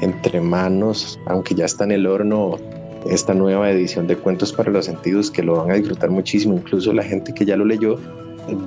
entre 0.00 0.40
manos, 0.40 1.20
aunque 1.26 1.54
ya 1.54 1.66
está 1.66 1.84
en 1.84 1.92
el 1.92 2.06
horno, 2.06 2.56
esta 3.04 3.34
nueva 3.34 3.70
edición 3.70 4.06
de 4.06 4.16
Cuentos 4.16 4.50
para 4.54 4.70
los 4.70 4.86
Sentidos 4.86 5.30
que 5.30 5.42
lo 5.42 5.56
van 5.56 5.72
a 5.72 5.74
disfrutar 5.74 6.08
muchísimo. 6.08 6.54
Incluso 6.54 6.90
la 6.94 7.02
gente 7.02 7.34
que 7.34 7.44
ya 7.44 7.54
lo 7.54 7.66
leyó 7.66 7.98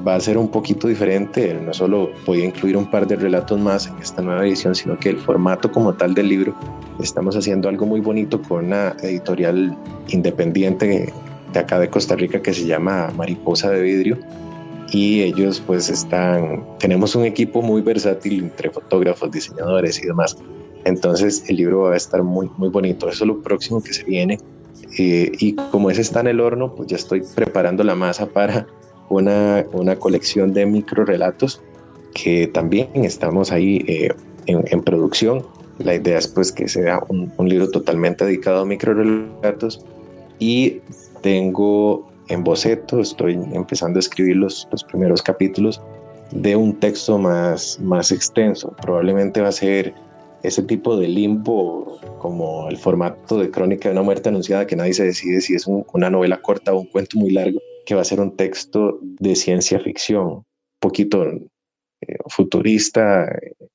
va 0.08 0.13
a 0.13 0.19
ser 0.19 0.38
un 0.38 0.49
poquito 0.49 0.88
diferente. 0.88 1.56
No 1.56 1.73
solo 1.73 2.12
voy 2.28 2.43
a 2.43 2.45
incluir 2.45 2.78
un 2.78 2.91
par 2.91 3.08
de 3.08 3.15
relatos 3.15 3.60
más 3.60 3.88
en 3.88 3.97
esta 3.97 4.21
nueva 4.21 4.45
edición, 4.45 4.75
sino 4.75 4.95
que 4.99 5.10
el 5.10 5.17
formato 5.17 5.71
como 5.71 5.91
tal 5.95 6.13
del 6.13 6.30
libro, 6.30 6.54
estamos 6.99 7.36
haciendo 7.36 7.67
algo 7.67 7.88
muy 7.88 7.99
bonito 7.99 8.39
con 8.43 8.65
una 8.65 8.95
editorial 9.02 9.75
independiente 10.10 11.12
de 11.53 11.59
acá 11.59 11.79
de 11.79 11.89
Costa 11.89 12.15
Rica 12.15 12.41
que 12.41 12.53
se 12.53 12.65
llama 12.65 13.12
Mariposa 13.15 13.69
de 13.71 13.81
Vidrio 13.81 14.17
y 14.91 15.21
ellos 15.21 15.62
pues 15.65 15.89
están, 15.89 16.65
tenemos 16.79 17.15
un 17.15 17.25
equipo 17.25 17.62
muy 17.62 17.81
versátil 17.81 18.39
entre 18.39 18.69
fotógrafos, 18.69 19.31
diseñadores 19.31 20.01
y 20.03 20.07
demás. 20.07 20.38
Entonces 20.85 21.43
el 21.47 21.57
libro 21.57 21.81
va 21.81 21.93
a 21.93 21.97
estar 21.97 22.23
muy, 22.23 22.49
muy 22.57 22.69
bonito. 22.69 23.09
Eso 23.09 23.23
es 23.23 23.27
lo 23.27 23.41
próximo 23.41 23.81
que 23.81 23.93
se 23.93 24.03
viene. 24.03 24.39
Eh, 24.97 25.31
y 25.39 25.53
como 25.53 25.91
ese 25.91 26.01
está 26.01 26.21
en 26.21 26.27
el 26.27 26.39
horno, 26.39 26.73
pues 26.73 26.88
ya 26.88 26.95
estoy 26.95 27.21
preparando 27.35 27.83
la 27.83 27.95
masa 27.95 28.27
para 28.27 28.65
una, 29.09 29.65
una 29.73 29.95
colección 29.97 30.53
de 30.53 30.65
micro 30.65 31.05
relatos 31.05 31.62
que 32.13 32.47
también 32.47 32.89
estamos 32.95 33.51
ahí 33.51 33.83
eh, 33.88 34.09
en, 34.47 34.81
producción. 34.81 35.45
La 35.77 35.95
idea 35.95 36.17
es 36.17 36.27
pues 36.27 36.51
que 36.51 36.67
sea 36.67 37.01
un, 37.09 37.31
un 37.38 37.47
libro 37.47 37.69
totalmente 37.69 38.25
dedicado 38.25 38.62
a 38.62 38.65
micro 38.65 38.93
relatos 38.93 39.85
y 40.39 40.81
tengo 41.21 42.10
en 42.27 42.43
boceto, 42.43 42.99
estoy 42.99 43.34
empezando 43.53 43.97
a 43.97 44.01
escribir 44.01 44.38
los, 44.38 44.67
los 44.71 44.84
primeros 44.84 45.21
capítulos 45.21 45.82
de 46.32 46.55
un 46.55 46.79
texto 46.79 47.17
más, 47.17 47.79
más 47.79 48.12
extenso. 48.12 48.75
Probablemente 48.82 49.41
va 49.41 49.49
a 49.49 49.53
ser 49.53 49.93
ese 50.43 50.63
tipo 50.63 50.97
de 50.97 51.08
limbo 51.08 51.99
como 52.19 52.69
el 52.69 52.77
formato 52.77 53.39
de 53.39 53.49
crónica 53.49 53.89
de 53.89 53.93
una 53.93 54.03
muerte 54.03 54.29
anunciada 54.29 54.67
que 54.67 54.75
nadie 54.75 54.93
se 54.93 55.05
decide 55.05 55.41
si 55.41 55.55
es 55.55 55.65
una 55.67 56.10
novela 56.10 56.41
corta 56.41 56.73
o 56.73 56.82
un 56.82 56.88
cuento 56.88 57.17
muy 57.17 57.32
largo, 57.32 57.60
que 57.86 57.95
va 57.95 58.01
a 58.01 58.05
ser 58.05 58.19
un 58.19 58.36
texto 58.36 58.99
de 59.01 59.36
ciencia 59.36 59.79
ficción, 59.79 60.27
un 60.27 60.45
poquito 60.79 61.25
eh, 61.25 62.15
futurista 62.27 63.27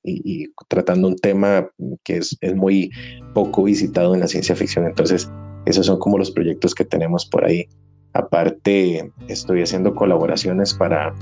y, 0.02 0.44
y, 0.44 0.46
tratando 0.68 1.08
un 1.08 1.16
tema 1.16 1.68
que 2.04 2.18
es, 2.18 2.36
es 2.40 2.54
muy 2.54 2.90
poco 3.34 3.64
visitado 3.64 4.14
en 4.14 4.20
la 4.20 4.28
ciencia 4.28 4.56
ficción. 4.56 4.86
Entonces, 4.86 5.28
esos 5.66 5.86
son 5.86 5.98
como 5.98 6.18
los 6.18 6.30
proyectos 6.30 6.74
que 6.74 6.84
tenemos 6.84 7.26
por 7.26 7.44
ahí. 7.44 7.68
Aparte, 8.12 9.10
estoy 9.28 9.62
haciendo 9.62 9.94
colaboraciones 9.94 10.74
para, 10.74 11.14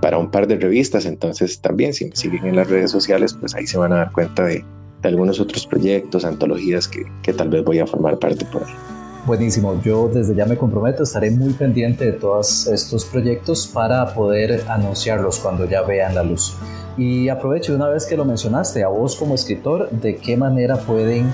para 0.00 0.18
un 0.18 0.30
par 0.30 0.46
de 0.46 0.56
revistas, 0.56 1.04
entonces 1.04 1.60
también 1.60 1.92
si 1.92 2.06
me 2.06 2.16
siguen 2.16 2.46
en 2.46 2.56
las 2.56 2.70
redes 2.70 2.90
sociales, 2.90 3.34
pues 3.34 3.54
ahí 3.54 3.66
se 3.66 3.78
van 3.78 3.92
a 3.92 3.96
dar 3.96 4.12
cuenta 4.12 4.44
de, 4.44 4.64
algunos 5.02 5.38
otros 5.38 5.64
proyectos, 5.66 6.24
antologías 6.24 6.88
que, 6.88 7.04
que 7.22 7.32
tal 7.32 7.50
vez 7.50 7.62
voy 7.64 7.78
a 7.78 7.86
formar 7.86 8.18
parte 8.18 8.44
por 8.46 8.64
ahí. 8.64 8.74
Buenísimo, 9.26 9.80
yo 9.82 10.08
desde 10.08 10.34
ya 10.34 10.46
me 10.46 10.56
comprometo, 10.56 11.02
estaré 11.02 11.30
muy 11.30 11.52
pendiente 11.52 12.06
de 12.06 12.12
todos 12.12 12.66
estos 12.66 13.04
proyectos 13.04 13.66
para 13.66 14.14
poder 14.14 14.64
anunciarlos 14.68 15.38
cuando 15.38 15.68
ya 15.68 15.82
vean 15.82 16.14
la 16.14 16.22
luz. 16.22 16.56
Y 16.96 17.28
aprovecho 17.28 17.74
una 17.74 17.88
vez 17.88 18.06
que 18.06 18.16
lo 18.16 18.24
mencionaste, 18.24 18.82
a 18.82 18.88
vos 18.88 19.16
como 19.16 19.34
escritor, 19.34 19.90
¿de 19.90 20.16
qué 20.16 20.36
manera 20.36 20.78
pueden 20.78 21.30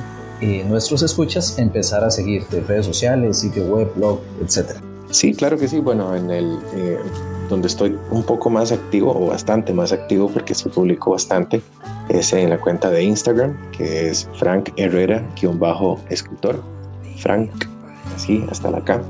nuestros 0.69 1.03
escuchas 1.03 1.59
empezar 1.59 2.05
a 2.05 2.11
seguirte, 2.11 2.61
redes 2.61 2.87
sociales, 2.87 3.39
sitio 3.39 3.65
web, 3.65 3.93
blog, 3.95 4.21
etcétera. 4.43 4.81
Sí, 5.11 5.33
claro 5.33 5.57
que 5.57 5.69
sí. 5.69 5.79
Bueno, 5.79 6.15
en 6.15 6.31
el 6.31 6.59
eh, 6.75 6.99
donde 7.49 7.69
estoy 7.69 7.97
un 8.11 8.25
poco 8.25 8.51
más 8.51 8.73
activo 8.73 9.15
o 9.17 9.29
bastante 9.29 9.73
más 9.73 9.93
activo 9.93 10.29
porque 10.29 10.55
se 10.55 10.69
publicó 10.69 11.13
bastante 11.13 11.63
es 12.09 12.33
en 12.33 12.51
la 12.51 12.59
cuenta 12.59 12.91
de 12.91 13.05
Instagram 13.05 13.57
que 13.71 14.11
es 14.11 14.29
Frank 14.39 14.71
Herrera-escritor. 14.77 16.63
Frank, 17.19 17.51
así 18.15 18.45
hasta 18.51 18.71
la 18.71 18.79
acá. 18.79 19.03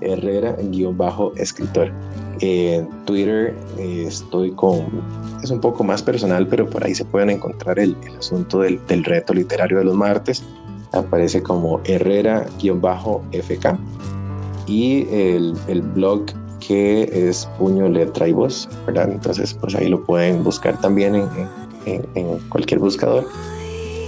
Herrera-escritor. 0.00 1.92
En 2.40 2.88
Twitter 3.04 3.54
eh, 3.76 4.04
estoy 4.08 4.52
con, 4.52 4.86
es 5.42 5.50
un 5.50 5.60
poco 5.60 5.84
más 5.84 6.02
personal, 6.02 6.46
pero 6.46 6.70
por 6.70 6.82
ahí 6.82 6.94
se 6.94 7.04
pueden 7.04 7.28
encontrar 7.28 7.78
el, 7.78 7.94
asunto 8.18 8.60
del, 8.60 8.80
del, 8.86 9.04
reto 9.04 9.34
literario 9.34 9.76
de 9.76 9.84
los 9.84 9.94
martes 9.94 10.42
aparece 10.92 11.42
como 11.42 11.80
Herrera-FK 11.84 13.78
y 14.66 15.06
el, 15.10 15.54
el, 15.68 15.82
blog 15.82 16.26
que 16.66 17.08
es 17.12 17.48
Puño 17.58 17.88
Letra 17.88 18.28
y 18.28 18.32
Voz, 18.32 18.68
¿verdad? 18.86 19.10
Entonces, 19.10 19.54
pues 19.54 19.74
ahí 19.74 19.88
lo 19.88 20.04
pueden 20.04 20.44
buscar 20.44 20.80
también 20.80 21.14
en, 21.16 21.28
en, 21.86 22.06
en 22.14 22.38
cualquier 22.48 22.80
buscador. 22.80 23.26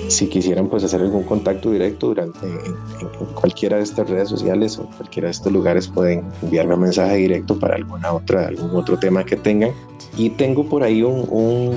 Si 0.09 0.29
quisieran 0.29 0.69
pues 0.69 0.85
hacer 0.85 1.01
algún 1.01 1.23
contacto 1.23 1.71
directo 1.71 2.09
durante 2.09 2.47
en, 2.47 3.27
cualquiera 3.35 3.79
de 3.79 3.85
estas 3.85 4.11
redes 4.11 4.29
sociales 4.29 4.79
o 4.79 4.85
cualquiera 4.97 5.29
de 5.29 5.33
estos 5.33 5.53
lugares 5.53 5.89
pueden 5.89 6.25
enviarme 6.43 6.75
un 6.75 6.81
mensaje 6.83 7.17
directo 7.17 7.59
para 7.59 7.77
alguna 7.77 8.13
otra 8.13 8.49
algún 8.49 8.77
otro 8.77 8.99
tema 8.99 9.25
que 9.25 9.37
tengan. 9.37 9.71
Y 10.17 10.31
tengo 10.31 10.69
por 10.69 10.83
ahí 10.83 11.03
un, 11.03 11.27
un 11.31 11.75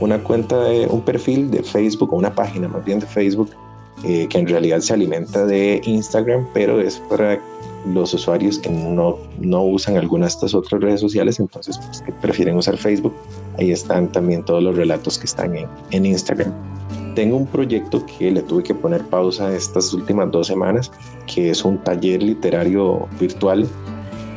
una 0.00 0.22
cuenta, 0.22 0.64
de, 0.64 0.86
un 0.86 1.02
perfil 1.02 1.50
de 1.50 1.62
Facebook 1.62 2.12
o 2.12 2.16
una 2.16 2.34
página 2.34 2.68
más 2.68 2.84
bien 2.84 3.00
de 3.00 3.06
Facebook 3.06 3.50
eh, 4.04 4.26
que 4.28 4.38
en 4.38 4.46
realidad 4.46 4.80
se 4.80 4.94
alimenta 4.94 5.44
de 5.46 5.80
Instagram, 5.84 6.46
pero 6.52 6.80
es 6.80 6.98
para 7.08 7.40
los 7.92 8.12
usuarios 8.14 8.58
que 8.58 8.70
no, 8.70 9.16
no 9.38 9.62
usan 9.62 9.96
alguna 9.96 10.26
de 10.26 10.30
estas 10.30 10.54
otras 10.54 10.80
redes 10.82 11.00
sociales, 11.00 11.38
entonces 11.38 11.78
pues, 11.78 12.02
que 12.02 12.12
prefieren 12.12 12.56
usar 12.56 12.76
Facebook. 12.76 13.14
Ahí 13.58 13.70
están 13.70 14.10
también 14.10 14.44
todos 14.44 14.62
los 14.62 14.76
relatos 14.76 15.18
que 15.18 15.26
están 15.26 15.56
en, 15.56 15.68
en 15.92 16.06
Instagram. 16.06 16.52
tengo 17.14 17.36
un 17.36 17.46
proyecto 17.46 18.04
que 18.06 18.30
le 18.30 18.42
tuve 18.42 18.64
que 18.64 18.74
poner 18.74 19.02
pausa 19.04 19.54
estas 19.54 19.94
últimas 19.94 20.30
dos 20.32 20.48
semanas, 20.48 20.90
que 21.32 21.50
es 21.50 21.64
un 21.64 21.78
taller 21.78 22.22
literario 22.22 23.08
virtual 23.20 23.66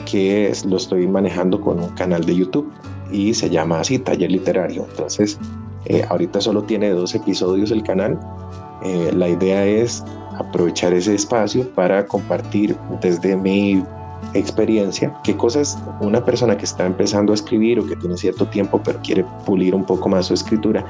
que 0.10 0.52
lo 0.66 0.78
estoy 0.78 1.08
manejando 1.08 1.62
con 1.62 1.80
un 1.80 1.90
canal 1.90 2.26
de 2.26 2.36
YouTube 2.36 2.72
y 3.12 3.34
se 3.34 3.50
llama 3.50 3.80
así, 3.80 4.00
Taller 4.00 4.32
Literario. 4.32 4.86
Entonces, 4.90 5.40
eh, 5.86 6.06
ahorita 6.10 6.42
solo 6.42 6.64
tiene 6.64 6.90
dos 6.90 7.16
episodios 7.16 7.72
el 7.72 7.84
canal. 7.84 8.20
Eh, 8.84 9.12
la 9.14 9.30
idea 9.30 9.66
es 9.66 10.04
aprovechar 10.38 10.94
ese 10.94 11.16
espacio 11.16 11.70
para 11.76 12.06
compartir 12.06 12.76
desde 13.02 13.36
mi 13.36 13.84
experiencia 14.34 15.14
qué 15.24 15.36
cosas 15.36 15.78
una 16.02 16.24
persona 16.24 16.58
que 16.58 16.66
está 16.66 16.86
empezando 16.86 17.32
a 17.32 17.36
escribir 17.36 17.80
o 17.80 17.88
que 17.88 17.96
tiene 17.96 18.18
cierto 18.18 18.46
tiempo 18.48 18.82
pero 18.84 19.00
quiere 19.02 19.26
pulir 19.46 19.74
un 19.74 19.86
poco 19.86 20.10
más 20.10 20.28
su 20.28 20.34
escritura, 20.34 20.86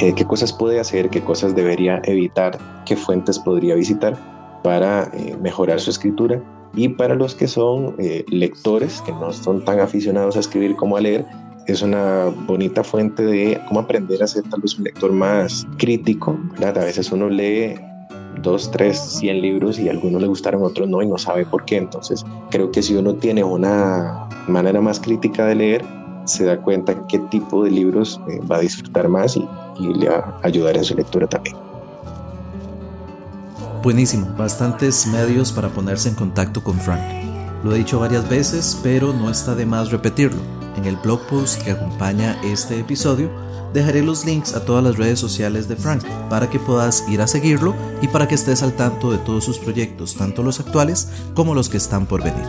eh, 0.00 0.12
qué 0.14 0.24
cosas 0.24 0.52
puede 0.52 0.78
hacer, 0.78 1.10
qué 1.10 1.22
cosas 1.22 1.54
debería 1.54 2.00
evitar, 2.04 2.58
qué 2.84 2.96
fuentes 2.96 3.38
podría 3.38 3.74
visitar 3.74 4.16
para 4.62 5.10
mejorar 5.40 5.80
su 5.80 5.90
escritura. 5.90 6.42
Y 6.74 6.88
para 6.90 7.14
los 7.14 7.34
que 7.34 7.48
son 7.48 7.96
eh, 7.98 8.24
lectores, 8.28 9.00
que 9.02 9.12
no 9.12 9.32
son 9.32 9.64
tan 9.64 9.80
aficionados 9.80 10.36
a 10.36 10.40
escribir 10.40 10.76
como 10.76 10.96
a 10.96 11.00
leer, 11.00 11.24
es 11.68 11.82
una 11.82 12.24
bonita 12.46 12.82
fuente 12.82 13.22
de 13.22 13.60
cómo 13.68 13.80
aprender 13.80 14.22
a 14.22 14.26
ser 14.26 14.42
tal 14.44 14.62
vez 14.62 14.78
un 14.78 14.84
lector 14.84 15.12
más 15.12 15.66
crítico. 15.76 16.38
A 16.64 16.70
veces 16.72 17.12
uno 17.12 17.28
lee 17.28 17.74
dos, 18.42 18.70
tres, 18.70 18.98
cien 18.98 19.42
libros 19.42 19.78
y 19.78 19.88
a 19.88 19.92
algunos 19.92 20.22
le 20.22 20.28
gustaron, 20.28 20.62
otros 20.62 20.88
no 20.88 21.02
y 21.02 21.06
no 21.06 21.18
sabe 21.18 21.44
por 21.44 21.66
qué. 21.66 21.76
Entonces 21.76 22.24
creo 22.50 22.70
que 22.70 22.82
si 22.82 22.96
uno 22.96 23.14
tiene 23.14 23.44
una 23.44 24.28
manera 24.48 24.80
más 24.80 24.98
crítica 24.98 25.44
de 25.44 25.54
leer, 25.56 25.84
se 26.24 26.44
da 26.44 26.58
cuenta 26.58 27.06
qué 27.06 27.18
tipo 27.18 27.62
de 27.62 27.70
libros 27.70 28.18
eh, 28.28 28.40
va 28.50 28.56
a 28.56 28.60
disfrutar 28.60 29.08
más 29.08 29.36
y, 29.36 29.46
y 29.78 29.92
le 29.92 30.08
va 30.08 30.40
a 30.42 30.46
ayudar 30.46 30.74
en 30.74 30.84
su 30.84 30.94
lectura 30.94 31.26
también. 31.26 31.56
Buenísimo, 33.82 34.26
bastantes 34.38 35.06
medios 35.06 35.52
para 35.52 35.68
ponerse 35.68 36.08
en 36.08 36.14
contacto 36.14 36.64
con 36.64 36.78
Frank. 36.78 37.02
Lo 37.62 37.74
he 37.74 37.78
dicho 37.78 38.00
varias 38.00 38.28
veces, 38.28 38.78
pero 38.82 39.12
no 39.12 39.30
está 39.30 39.54
de 39.54 39.66
más 39.66 39.90
repetirlo. 39.90 40.57
En 40.78 40.84
el 40.84 40.96
blog 40.96 41.20
post 41.26 41.60
que 41.62 41.72
acompaña 41.72 42.40
este 42.44 42.78
episodio, 42.78 43.32
dejaré 43.74 44.00
los 44.00 44.24
links 44.24 44.54
a 44.54 44.64
todas 44.64 44.84
las 44.84 44.96
redes 44.96 45.18
sociales 45.18 45.66
de 45.66 45.74
Frank 45.74 46.04
para 46.30 46.48
que 46.48 46.60
puedas 46.60 47.04
ir 47.08 47.20
a 47.20 47.26
seguirlo 47.26 47.74
y 48.00 48.06
para 48.06 48.28
que 48.28 48.36
estés 48.36 48.62
al 48.62 48.74
tanto 48.74 49.10
de 49.10 49.18
todos 49.18 49.42
sus 49.42 49.58
proyectos, 49.58 50.14
tanto 50.14 50.44
los 50.44 50.60
actuales 50.60 51.08
como 51.34 51.56
los 51.56 51.68
que 51.68 51.78
están 51.78 52.06
por 52.06 52.22
venir. 52.22 52.44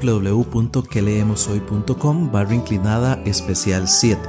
www.queleemoshoy.com 0.00 2.30
barra 2.30 2.54
inclinada 2.54 3.20
especial 3.24 3.88
7. 3.88 4.20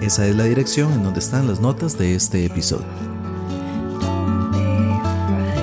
Esa 0.00 0.26
es 0.26 0.36
la 0.36 0.44
dirección 0.44 0.90
en 0.94 1.04
donde 1.04 1.20
están 1.20 1.48
las 1.48 1.60
notas 1.60 1.98
de 1.98 2.14
este 2.14 2.46
episodio. 2.46 2.86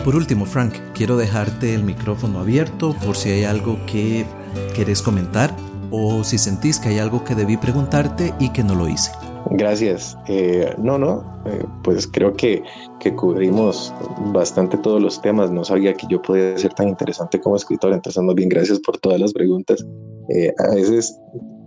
Por 0.04 0.15
último, 0.15 0.46
Frank, 0.46 0.76
quiero 0.94 1.18
dejarte 1.18 1.74
el 1.74 1.82
micrófono 1.82 2.41
abierto 2.41 2.96
por 3.04 3.15
si 3.15 3.32
hay 3.32 3.46
algo 3.46 3.84
que 3.88 4.28
querés 4.76 5.02
comentar 5.02 5.52
o 5.95 6.23
si 6.23 6.38
sentís 6.38 6.79
que 6.79 6.89
hay 6.89 6.99
algo 6.99 7.23
que 7.23 7.36
debí 7.36 7.58
preguntarte 7.58 8.34
y 8.39 8.49
que 8.49 8.63
no 8.63 8.75
lo 8.75 8.88
hice. 8.88 9.12
Gracias. 9.51 10.17
Eh, 10.27 10.73
no, 10.77 10.97
no, 10.97 11.23
eh, 11.45 11.63
pues 11.84 12.08
creo 12.08 12.34
que, 12.34 12.63
que, 12.99 13.15
cubrimos 13.15 13.93
bastante 14.34 14.77
todos 14.77 15.01
los 15.01 15.21
temas. 15.21 15.51
No 15.51 15.63
sabía 15.63 15.93
que 15.93 16.08
yo 16.10 16.21
podía 16.21 16.58
ser 16.58 16.73
tan 16.73 16.89
interesante 16.89 17.39
como 17.39 17.55
escritor, 17.55 17.93
entonces 17.93 18.21
más 18.23 18.36
bien 18.36 18.49
gracias 18.49 18.79
por 18.79 18.97
todas 18.97 19.19
las 19.19 19.34
preguntas. 19.34 19.86
Eh, 20.29 20.51
a 20.58 20.73
veces 20.73 21.17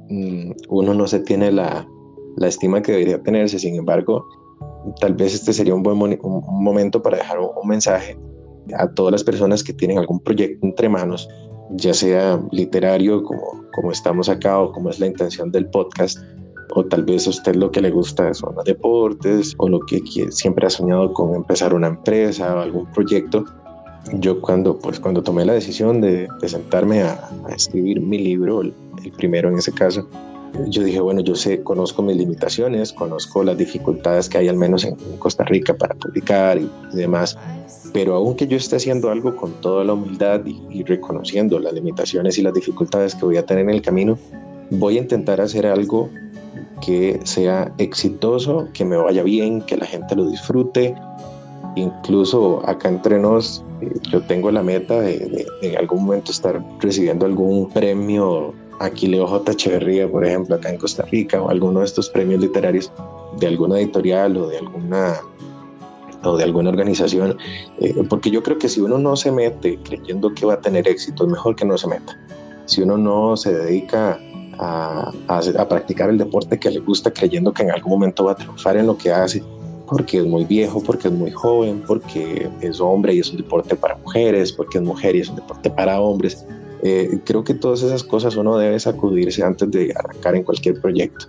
mm, 0.09 0.51
uno 0.69 0.93
no 0.95 1.07
se 1.07 1.21
tiene 1.21 1.53
la, 1.53 1.87
la 2.37 2.49
estima 2.49 2.83
que 2.83 2.93
debería 2.93 3.23
tenerse, 3.23 3.59
sin 3.59 3.77
embargo, 3.77 4.27
tal 5.01 5.15
vez 5.15 5.35
este 5.35 5.53
sería 5.53 5.75
un 5.75 5.83
buen 5.83 5.97
momento 5.99 7.03
para 7.03 7.19
dejar 7.19 7.39
un, 7.39 7.69
mensaje 7.69 8.19
a 8.77 8.89
todas 8.89 9.13
las 9.13 9.25
personas 9.25 9.63
que 9.63 9.73
tienen 9.73 9.99
algún 9.99 10.21
proyecto 10.21 10.67
entre 10.67 10.89
manos, 10.89 11.29
ya 11.71 11.95
sea 11.95 12.41
literario 12.53 13.23
como, 13.23 13.65
como 13.75 13.93
estamos 13.93 14.29
acá 14.29 14.59
o 14.59 14.73
como 14.73 14.91
es 14.91 14.99
la 14.99 15.07
intención 15.07 15.51
del 15.51 15.67
podcast, 15.67 16.19
o 16.75 16.85
tal 16.85 17.05
vez 17.05 17.27
a 17.27 17.31
usted 17.31 17.55
lo 17.55 17.71
que 17.71 17.81
le 17.81 17.91
gusta 17.91 18.33
son 18.35 18.55
los 18.55 18.65
deportes 18.65 19.55
o 19.59 19.69
lo 19.69 19.81
que 19.81 20.01
siempre 20.31 20.67
ha 20.67 20.71
soñado 20.71 21.13
con 21.13 21.35
empezar 21.35 21.75
una 21.75 21.89
empresa 21.89 22.55
o 22.55 22.61
algún 22.61 22.87
proyecto. 22.93 23.45
Yo 24.15 24.41
cuando, 24.41 24.79
pues, 24.79 25.01
cuando 25.01 25.23
tomé 25.23 25.45
la 25.45 25.55
decisión 25.55 26.01
de, 26.01 26.29
sentarme 26.47 27.03
a, 27.03 27.29
escribir 27.55 28.01
mi 28.01 28.19
libro, 28.19 28.63
el 28.63 28.73
primero 29.17 29.49
en 29.49 29.59
ese 29.59 29.73
caso, 29.73 30.09
yo 30.67 30.83
dije, 30.83 31.01
bueno, 31.01 31.21
yo 31.21 31.35
sé, 31.35 31.63
conozco 31.63 32.03
mis 32.03 32.17
limitaciones, 32.17 32.93
conozco 32.93 33.43
las 33.45 33.57
dificultades 33.57 34.29
que 34.29 34.39
hay 34.39 34.49
al 34.49 34.57
menos 34.57 34.85
en 34.85 34.97
Costa 35.19 35.45
Rica 35.45 35.75
para 35.75 35.95
publicar 35.95 36.59
y, 36.59 36.69
demás, 36.93 37.39
pero 37.93 38.15
aunque 38.15 38.47
yo 38.47 38.57
esté 38.57 38.77
haciendo 38.77 39.11
algo 39.11 39.37
con 39.37 39.53
toda 39.61 39.85
la 39.85 39.93
humildad 39.93 40.43
y, 40.45 40.83
reconociendo 40.85 41.59
las 41.59 41.73
limitaciones 41.73 42.39
y 42.39 42.43
las 42.43 42.55
dificultades 42.55 43.15
que 43.15 43.25
voy 43.25 43.37
a 43.37 43.47
tener 43.47 43.65
en 43.65 43.71
el 43.71 43.83
camino, 43.83 44.19
voy 44.71 44.99
a 44.99 45.03
intentar 45.03 45.41
hacer 45.41 45.67
algo 45.67 46.11
que 46.85 47.21
sea 47.25 47.73
exitoso, 47.79 48.69
que 48.73 48.85
me 48.85 48.97
vaya 48.97 49.23
bien, 49.23 49.63
que 49.63 49.77
la 49.77 49.87
gente 49.87 50.15
lo 50.15 50.29
disfrute. 50.29 50.95
Incluso 51.77 52.63
acá 52.67 52.89
entre 52.89 53.19
nos, 53.19 53.65
eh, 53.81 53.93
yo 54.11 54.21
tengo 54.23 54.51
la 54.51 54.63
meta 54.63 55.01
de, 55.01 55.19
de 55.19 55.47
en 55.63 55.77
algún 55.77 56.05
momento 56.05 56.33
estar 56.33 56.63
recibiendo 56.81 57.27
algún 57.27 57.69
premio 57.71 58.55
Aquileo 58.81 59.27
J. 59.27 59.53
Echeverría, 59.53 60.11
por 60.11 60.25
ejemplo, 60.25 60.57
acá 60.57 60.71
en 60.71 60.79
Costa 60.79 61.05
Rica, 61.05 61.43
o 61.43 61.51
alguno 61.51 61.81
de 61.81 61.87
estos 61.87 62.09
premios 62.09 62.41
literarios 62.41 62.93
de 63.39 63.47
alguna 63.47 63.79
editorial 63.79 64.37
o 64.37 64.49
de 64.49 64.59
alguna 64.59 65.17
o 66.25 66.37
de 66.37 66.45
alguna 66.45 66.71
organización, 66.71 67.37
eh, 67.79 67.95
porque 68.09 68.31
yo 68.31 68.43
creo 68.43 68.59
que 68.59 68.69
si 68.69 68.81
uno 68.81 68.99
no 68.99 69.15
se 69.15 69.31
mete 69.31 69.79
creyendo 69.85 70.35
que 70.35 70.47
va 70.47 70.55
a 70.55 70.61
tener 70.61 70.89
éxito, 70.89 71.25
es 71.25 71.31
mejor 71.31 71.55
que 71.55 71.65
no 71.65 71.79
se 71.79 71.87
meta. 71.87 72.19
Si 72.67 72.83
uno 72.83 72.99
no 72.99 73.37
se 73.37 73.57
dedica 73.57 74.19
a, 74.59 75.13
a, 75.29 75.69
practicar 75.69 76.11
el 76.11 76.19
deporte 76.19 76.59
que 76.59 76.71
le 76.71 76.81
gusta 76.81 77.13
creyendo 77.13 77.53
que 77.53 77.63
en 77.63 77.71
algún 77.71 77.93
momento 77.93 78.25
va 78.25 78.33
a 78.33 78.37
triunfar 78.37 78.77
en 78.77 78.89
lo 78.89 78.99
que 78.99 79.13
hace, 79.13 79.43
porque 79.87 80.19
es 80.19 80.27
muy 80.27 80.45
viejo, 80.45 80.83
porque 80.83 81.09
es 81.09 81.15
muy 81.15 81.31
joven, 81.31 81.83
porque 81.87 82.51
es 82.61 82.81
hombre 82.81 83.15
y 83.15 83.21
es 83.21 83.31
un 83.31 83.39
deporte 83.39 83.77
para 83.77 83.97
mujeres, 83.97 84.53
porque 84.53 84.79
es 84.79 84.85
mujer 84.85 85.17
y 85.17 85.21
es 85.21 85.29
un 85.29 85.37
deporte 85.37 85.71
para 85.71 86.01
hombres, 86.01 86.45
eh, 86.83 87.19
creo 87.25 87.45
que 87.45 87.55
todas 87.55 87.83
esas 87.83 88.05
cosas 88.05 88.37
uno 88.37 88.57
debe 88.59 88.79
sacudirse 88.79 89.43
antes 89.43 89.71
de 89.71 89.93
arrancar 89.97 90.37
en 90.37 90.45
cualquier 90.45 90.81
proyecto. 90.81 91.27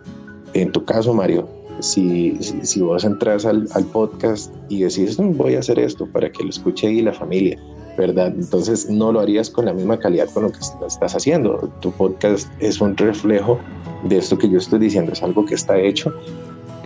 En 0.53 0.71
tu 0.71 0.83
caso, 0.85 1.13
Mario, 1.13 1.47
si, 1.79 2.37
si, 2.41 2.81
vos 2.81 3.03
entras 3.03 3.45
al, 3.45 3.67
al, 3.73 3.85
podcast 3.85 4.53
y 4.67 4.81
decís, 4.83 5.19
mm, 5.19 5.37
voy 5.37 5.55
a 5.55 5.59
hacer 5.59 5.79
esto 5.79 6.05
para 6.07 6.31
que 6.31 6.43
lo 6.43 6.49
escuche 6.49 6.87
ahí 6.87 7.01
la 7.01 7.13
familia, 7.13 7.57
¿verdad? 7.97 8.33
Entonces 8.35 8.89
no 8.89 9.11
lo 9.11 9.19
harías 9.19 9.49
con 9.49 9.65
la 9.65 9.73
misma 9.73 9.97
calidad 9.97 10.29
con 10.33 10.43
lo 10.43 10.51
que 10.51 10.59
estás 10.59 11.15
haciendo. 11.15 11.71
Tu 11.79 11.91
podcast 11.91 12.49
es 12.59 12.81
un 12.81 12.95
reflejo 12.97 13.59
de 14.03 14.17
esto 14.17 14.37
que 14.37 14.49
yo 14.49 14.57
estoy 14.57 14.79
diciendo, 14.79 15.13
es 15.13 15.23
algo 15.23 15.45
que 15.45 15.55
está 15.55 15.79
hecho. 15.79 16.13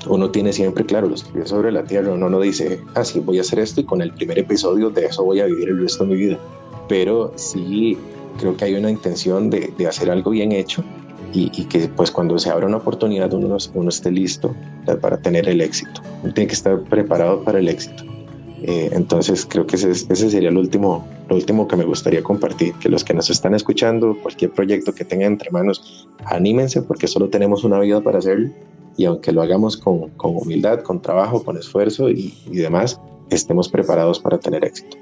Uno 0.08 0.30
tiene 0.30 0.52
siempre 0.52 0.86
claro 0.86 1.08
los 1.08 1.23
pies 1.23 1.49
sobre 1.49 1.71
la 1.71 1.84
tierra, 1.84 2.12
uno 2.13 2.30
no 2.30 2.39
dice, 2.39 2.80
ah, 2.95 3.06
sí, 3.06 3.19
voy 3.21 3.38
a 3.38 3.41
hacer 3.41 3.60
esto 3.60 3.82
y 3.82 3.86
con 3.86 4.02
el 4.02 4.12
primer 4.13 4.38
episodio 4.38 4.89
de 4.89 5.06
eso 5.06 5.23
voy 5.23 5.39
a 5.39 5.45
vivir 5.45 5.69
el 5.69 5.82
resto 5.82 6.04
de 6.04 6.10
mi 6.10 6.15
vida. 6.17 6.38
Pero 6.89 7.32
sí 7.36 7.97
creo 8.39 8.56
que 8.58 8.65
hay 8.65 8.76
una 8.76 8.89
intención 8.89 9.50
de, 9.50 9.74
de 9.78 9.88
hacer 9.88 10.10
algo 10.10 10.32
bien 10.32 10.52
hecho 10.52 10.84
y, 11.34 11.52
y, 11.56 11.65
que 11.65 11.88
pues 11.88 12.12
cuando 12.12 12.38
se 12.38 12.50
abra 12.50 12.67
una 12.67 12.78
oportunidad 12.78 13.34
uno, 13.34 13.58
uno 13.74 13.89
esté 13.89 14.12
listo 14.12 14.56
para 15.02 15.17
tener 15.17 15.50
el 15.50 15.62
éxito. 15.62 16.02
Uno 16.24 16.34
tiene 16.34 16.48
que 16.48 16.54
estar 16.54 16.80
preparado 16.84 17.43
para 17.43 17.60
el 17.60 17.67
éxito. 17.67 18.04
Eh, 18.65 18.91
entonces 18.93 19.46
creo 19.46 19.67
que 19.67 19.76
ese, 19.76 19.91
ese, 19.91 20.30
sería 20.30 20.50
lo 20.50 20.62
último, 20.62 21.06
lo 21.28 21.36
último 21.36 21.67
que 21.67 21.76
me 21.76 21.84
gustaría 21.84 22.24
compartir, 22.24 22.74
que 22.76 22.88
los 22.88 23.04
que 23.04 23.13
nos 23.13 23.30
están 23.30 23.54
escuchando, 23.54 24.17
cualquier 24.22 24.52
proyecto 24.52 24.93
que 24.93 25.04
tengan 25.04 25.34
entre 25.34 25.52
manos, 25.52 26.08
anímense 26.26 26.82
porque 26.82 27.08
solo 27.08 27.30
tenemos 27.30 27.65
una 27.65 27.80
vida 27.80 28.00
para 28.00 28.19
hacerlo 28.19 28.52
y 28.96 29.04
aunque 29.06 29.34
lo 29.34 29.41
hagamos 29.41 29.76
con, 29.76 30.10
con 30.12 30.38
humildad, 30.38 30.80
con 30.80 31.02
trabajo, 31.02 31.43
con 31.43 31.58
esfuerzo 31.58 32.10
y, 32.10 32.34
y 32.46 32.58
demás, 32.58 33.02
estemos 33.30 33.67
preparados 33.67 34.19
para 34.19 34.39
tener 34.39 34.63
éxito. 34.63 34.98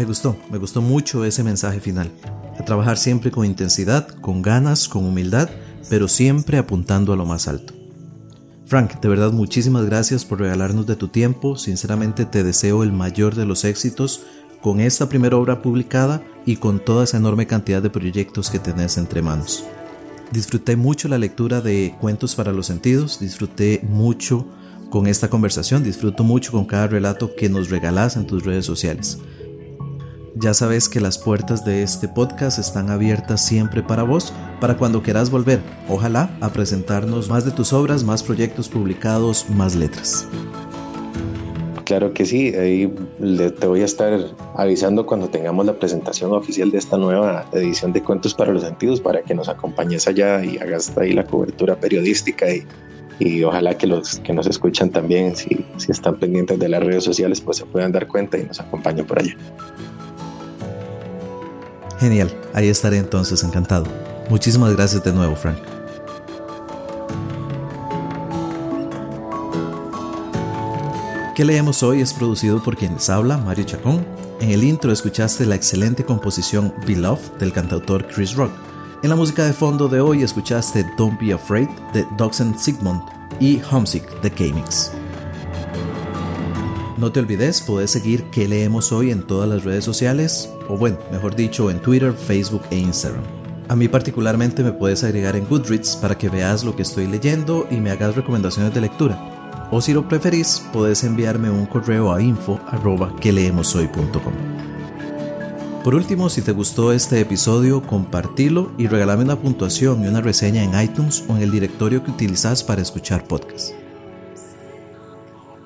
Me 0.00 0.06
gustó, 0.06 0.34
me 0.50 0.56
gustó 0.56 0.80
mucho 0.80 1.26
ese 1.26 1.44
mensaje 1.44 1.78
final. 1.78 2.10
A 2.58 2.64
trabajar 2.64 2.96
siempre 2.96 3.30
con 3.30 3.44
intensidad, 3.44 4.08
con 4.08 4.40
ganas, 4.40 4.88
con 4.88 5.04
humildad, 5.04 5.50
pero 5.90 6.08
siempre 6.08 6.56
apuntando 6.56 7.12
a 7.12 7.16
lo 7.16 7.26
más 7.26 7.48
alto. 7.48 7.74
Frank, 8.64 8.98
de 8.98 9.08
verdad 9.10 9.30
muchísimas 9.30 9.84
gracias 9.84 10.24
por 10.24 10.40
regalarnos 10.40 10.86
de 10.86 10.96
tu 10.96 11.08
tiempo. 11.08 11.58
Sinceramente 11.58 12.24
te 12.24 12.42
deseo 12.42 12.82
el 12.82 12.92
mayor 12.92 13.34
de 13.34 13.44
los 13.44 13.66
éxitos 13.66 14.22
con 14.62 14.80
esta 14.80 15.06
primera 15.10 15.36
obra 15.36 15.60
publicada 15.60 16.22
y 16.46 16.56
con 16.56 16.82
toda 16.82 17.04
esa 17.04 17.18
enorme 17.18 17.46
cantidad 17.46 17.82
de 17.82 17.90
proyectos 17.90 18.48
que 18.48 18.58
tenés 18.58 18.96
entre 18.96 19.20
manos. 19.20 19.64
Disfruté 20.32 20.76
mucho 20.76 21.08
la 21.08 21.18
lectura 21.18 21.60
de 21.60 21.94
Cuentos 22.00 22.34
para 22.34 22.52
los 22.52 22.68
Sentidos, 22.68 23.20
disfruté 23.20 23.82
mucho 23.86 24.46
con 24.88 25.06
esta 25.06 25.28
conversación, 25.28 25.84
disfruto 25.84 26.24
mucho 26.24 26.52
con 26.52 26.64
cada 26.64 26.86
relato 26.86 27.34
que 27.36 27.50
nos 27.50 27.68
regalás 27.68 28.16
en 28.16 28.26
tus 28.26 28.46
redes 28.46 28.64
sociales. 28.64 29.18
Ya 30.42 30.54
sabes 30.54 30.88
que 30.88 31.00
las 31.00 31.18
puertas 31.18 31.66
de 31.66 31.82
este 31.82 32.08
podcast 32.08 32.58
están 32.58 32.88
abiertas 32.88 33.44
siempre 33.44 33.82
para 33.82 34.04
vos, 34.04 34.32
para 34.58 34.78
cuando 34.78 35.02
quieras 35.02 35.30
volver, 35.30 35.60
ojalá, 35.86 36.34
a 36.40 36.48
presentarnos 36.48 37.28
más 37.28 37.44
de 37.44 37.50
tus 37.50 37.74
obras, 37.74 38.04
más 38.04 38.22
proyectos 38.22 38.70
publicados, 38.70 39.50
más 39.50 39.76
letras. 39.76 40.26
Claro 41.84 42.14
que 42.14 42.24
sí, 42.24 42.54
ahí 42.54 42.90
te 43.60 43.66
voy 43.66 43.82
a 43.82 43.84
estar 43.84 44.18
avisando 44.56 45.04
cuando 45.04 45.28
tengamos 45.28 45.66
la 45.66 45.78
presentación 45.78 46.32
oficial 46.32 46.70
de 46.70 46.78
esta 46.78 46.96
nueva 46.96 47.44
edición 47.52 47.92
de 47.92 48.02
Cuentos 48.02 48.32
para 48.32 48.50
los 48.50 48.62
Sentidos 48.62 48.98
para 48.98 49.20
que 49.20 49.34
nos 49.34 49.50
acompañes 49.50 50.08
allá 50.08 50.42
y 50.42 50.56
hagas 50.56 50.96
ahí 50.96 51.12
la 51.12 51.24
cobertura 51.24 51.76
periodística 51.76 52.50
y, 52.50 52.64
y 53.18 53.42
ojalá 53.44 53.76
que 53.76 53.86
los 53.86 54.20
que 54.20 54.32
nos 54.32 54.46
escuchan 54.46 54.88
también, 54.88 55.36
si, 55.36 55.66
si 55.76 55.92
están 55.92 56.18
pendientes 56.18 56.58
de 56.58 56.70
las 56.70 56.82
redes 56.82 57.04
sociales, 57.04 57.42
pues 57.42 57.58
se 57.58 57.66
puedan 57.66 57.92
dar 57.92 58.06
cuenta 58.08 58.38
y 58.38 58.44
nos 58.44 58.58
acompañen 58.58 59.04
por 59.04 59.18
allá. 59.18 59.36
Genial, 62.00 62.34
ahí 62.54 62.68
estaré 62.68 62.96
entonces 62.96 63.44
encantado. 63.44 63.84
Muchísimas 64.30 64.74
gracias 64.74 65.04
de 65.04 65.12
nuevo, 65.12 65.36
Frank. 65.36 65.58
¿Qué 71.34 71.44
leemos 71.44 71.82
hoy? 71.82 72.00
Es 72.00 72.14
producido 72.14 72.62
por 72.62 72.78
quien 72.78 72.94
les 72.94 73.10
habla, 73.10 73.36
Mario 73.36 73.64
Chacón. 73.64 74.06
En 74.40 74.50
el 74.50 74.64
intro 74.64 74.92
escuchaste 74.92 75.44
la 75.44 75.56
excelente 75.56 76.04
composición 76.04 76.72
Beloved 76.86 77.32
del 77.38 77.52
cantautor 77.52 78.06
Chris 78.08 78.34
Rock. 78.34 78.52
En 79.02 79.10
la 79.10 79.16
música 79.16 79.44
de 79.44 79.52
fondo 79.52 79.86
de 79.86 80.00
hoy 80.00 80.22
escuchaste 80.22 80.86
Don't 80.96 81.20
Be 81.20 81.34
Afraid 81.34 81.68
de 81.92 82.06
and 82.20 82.58
Sigmund 82.58 83.02
y 83.40 83.60
Homesick 83.70 84.22
de 84.22 84.30
K-Mix. 84.30 84.92
No 87.00 87.10
te 87.10 87.18
olvides, 87.18 87.62
puedes 87.62 87.90
seguir 87.90 88.24
qué 88.30 88.46
leemos 88.46 88.92
hoy 88.92 89.10
en 89.10 89.26
todas 89.26 89.48
las 89.48 89.64
redes 89.64 89.84
sociales, 89.84 90.50
o 90.68 90.76
bueno, 90.76 90.98
mejor 91.10 91.34
dicho, 91.34 91.70
en 91.70 91.80
Twitter, 91.80 92.12
Facebook 92.12 92.62
e 92.70 92.76
Instagram. 92.76 93.24
A 93.68 93.74
mí 93.74 93.88
particularmente 93.88 94.62
me 94.62 94.72
puedes 94.72 95.02
agregar 95.02 95.34
en 95.34 95.48
Goodreads 95.48 95.96
para 95.96 96.18
que 96.18 96.28
veas 96.28 96.62
lo 96.62 96.76
que 96.76 96.82
estoy 96.82 97.06
leyendo 97.06 97.66
y 97.70 97.76
me 97.76 97.90
hagas 97.90 98.14
recomendaciones 98.14 98.74
de 98.74 98.82
lectura 98.82 99.40
o 99.70 99.80
si 99.80 99.92
lo 99.92 100.08
preferís, 100.08 100.62
podés 100.72 101.04
enviarme 101.04 101.50
un 101.50 101.66
correo 101.66 102.12
a 102.12 102.20
info 102.20 102.60
Por 105.84 105.94
último, 105.94 106.28
si 106.28 106.42
te 106.42 106.52
gustó 106.52 106.92
este 106.92 107.20
episodio, 107.20 107.82
compartilo 107.82 108.72
y 108.76 108.88
regálame 108.88 109.24
una 109.24 109.36
puntuación 109.36 110.04
y 110.04 110.08
una 110.08 110.20
reseña 110.20 110.64
en 110.64 110.78
iTunes 110.80 111.24
o 111.28 111.36
en 111.36 111.42
el 111.42 111.50
directorio 111.50 112.02
que 112.02 112.10
utilizas 112.10 112.64
para 112.64 112.82
escuchar 112.82 113.24
podcasts. 113.24 113.74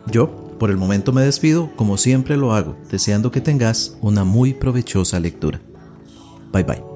Yo, 0.06 0.43
por 0.58 0.70
el 0.70 0.76
momento 0.76 1.12
me 1.12 1.22
despido, 1.22 1.70
como 1.76 1.96
siempre 1.96 2.36
lo 2.36 2.54
hago, 2.54 2.76
deseando 2.90 3.30
que 3.30 3.40
tengas 3.40 3.96
una 4.00 4.24
muy 4.24 4.54
provechosa 4.54 5.20
lectura. 5.20 5.60
Bye 6.52 6.64
bye. 6.64 6.93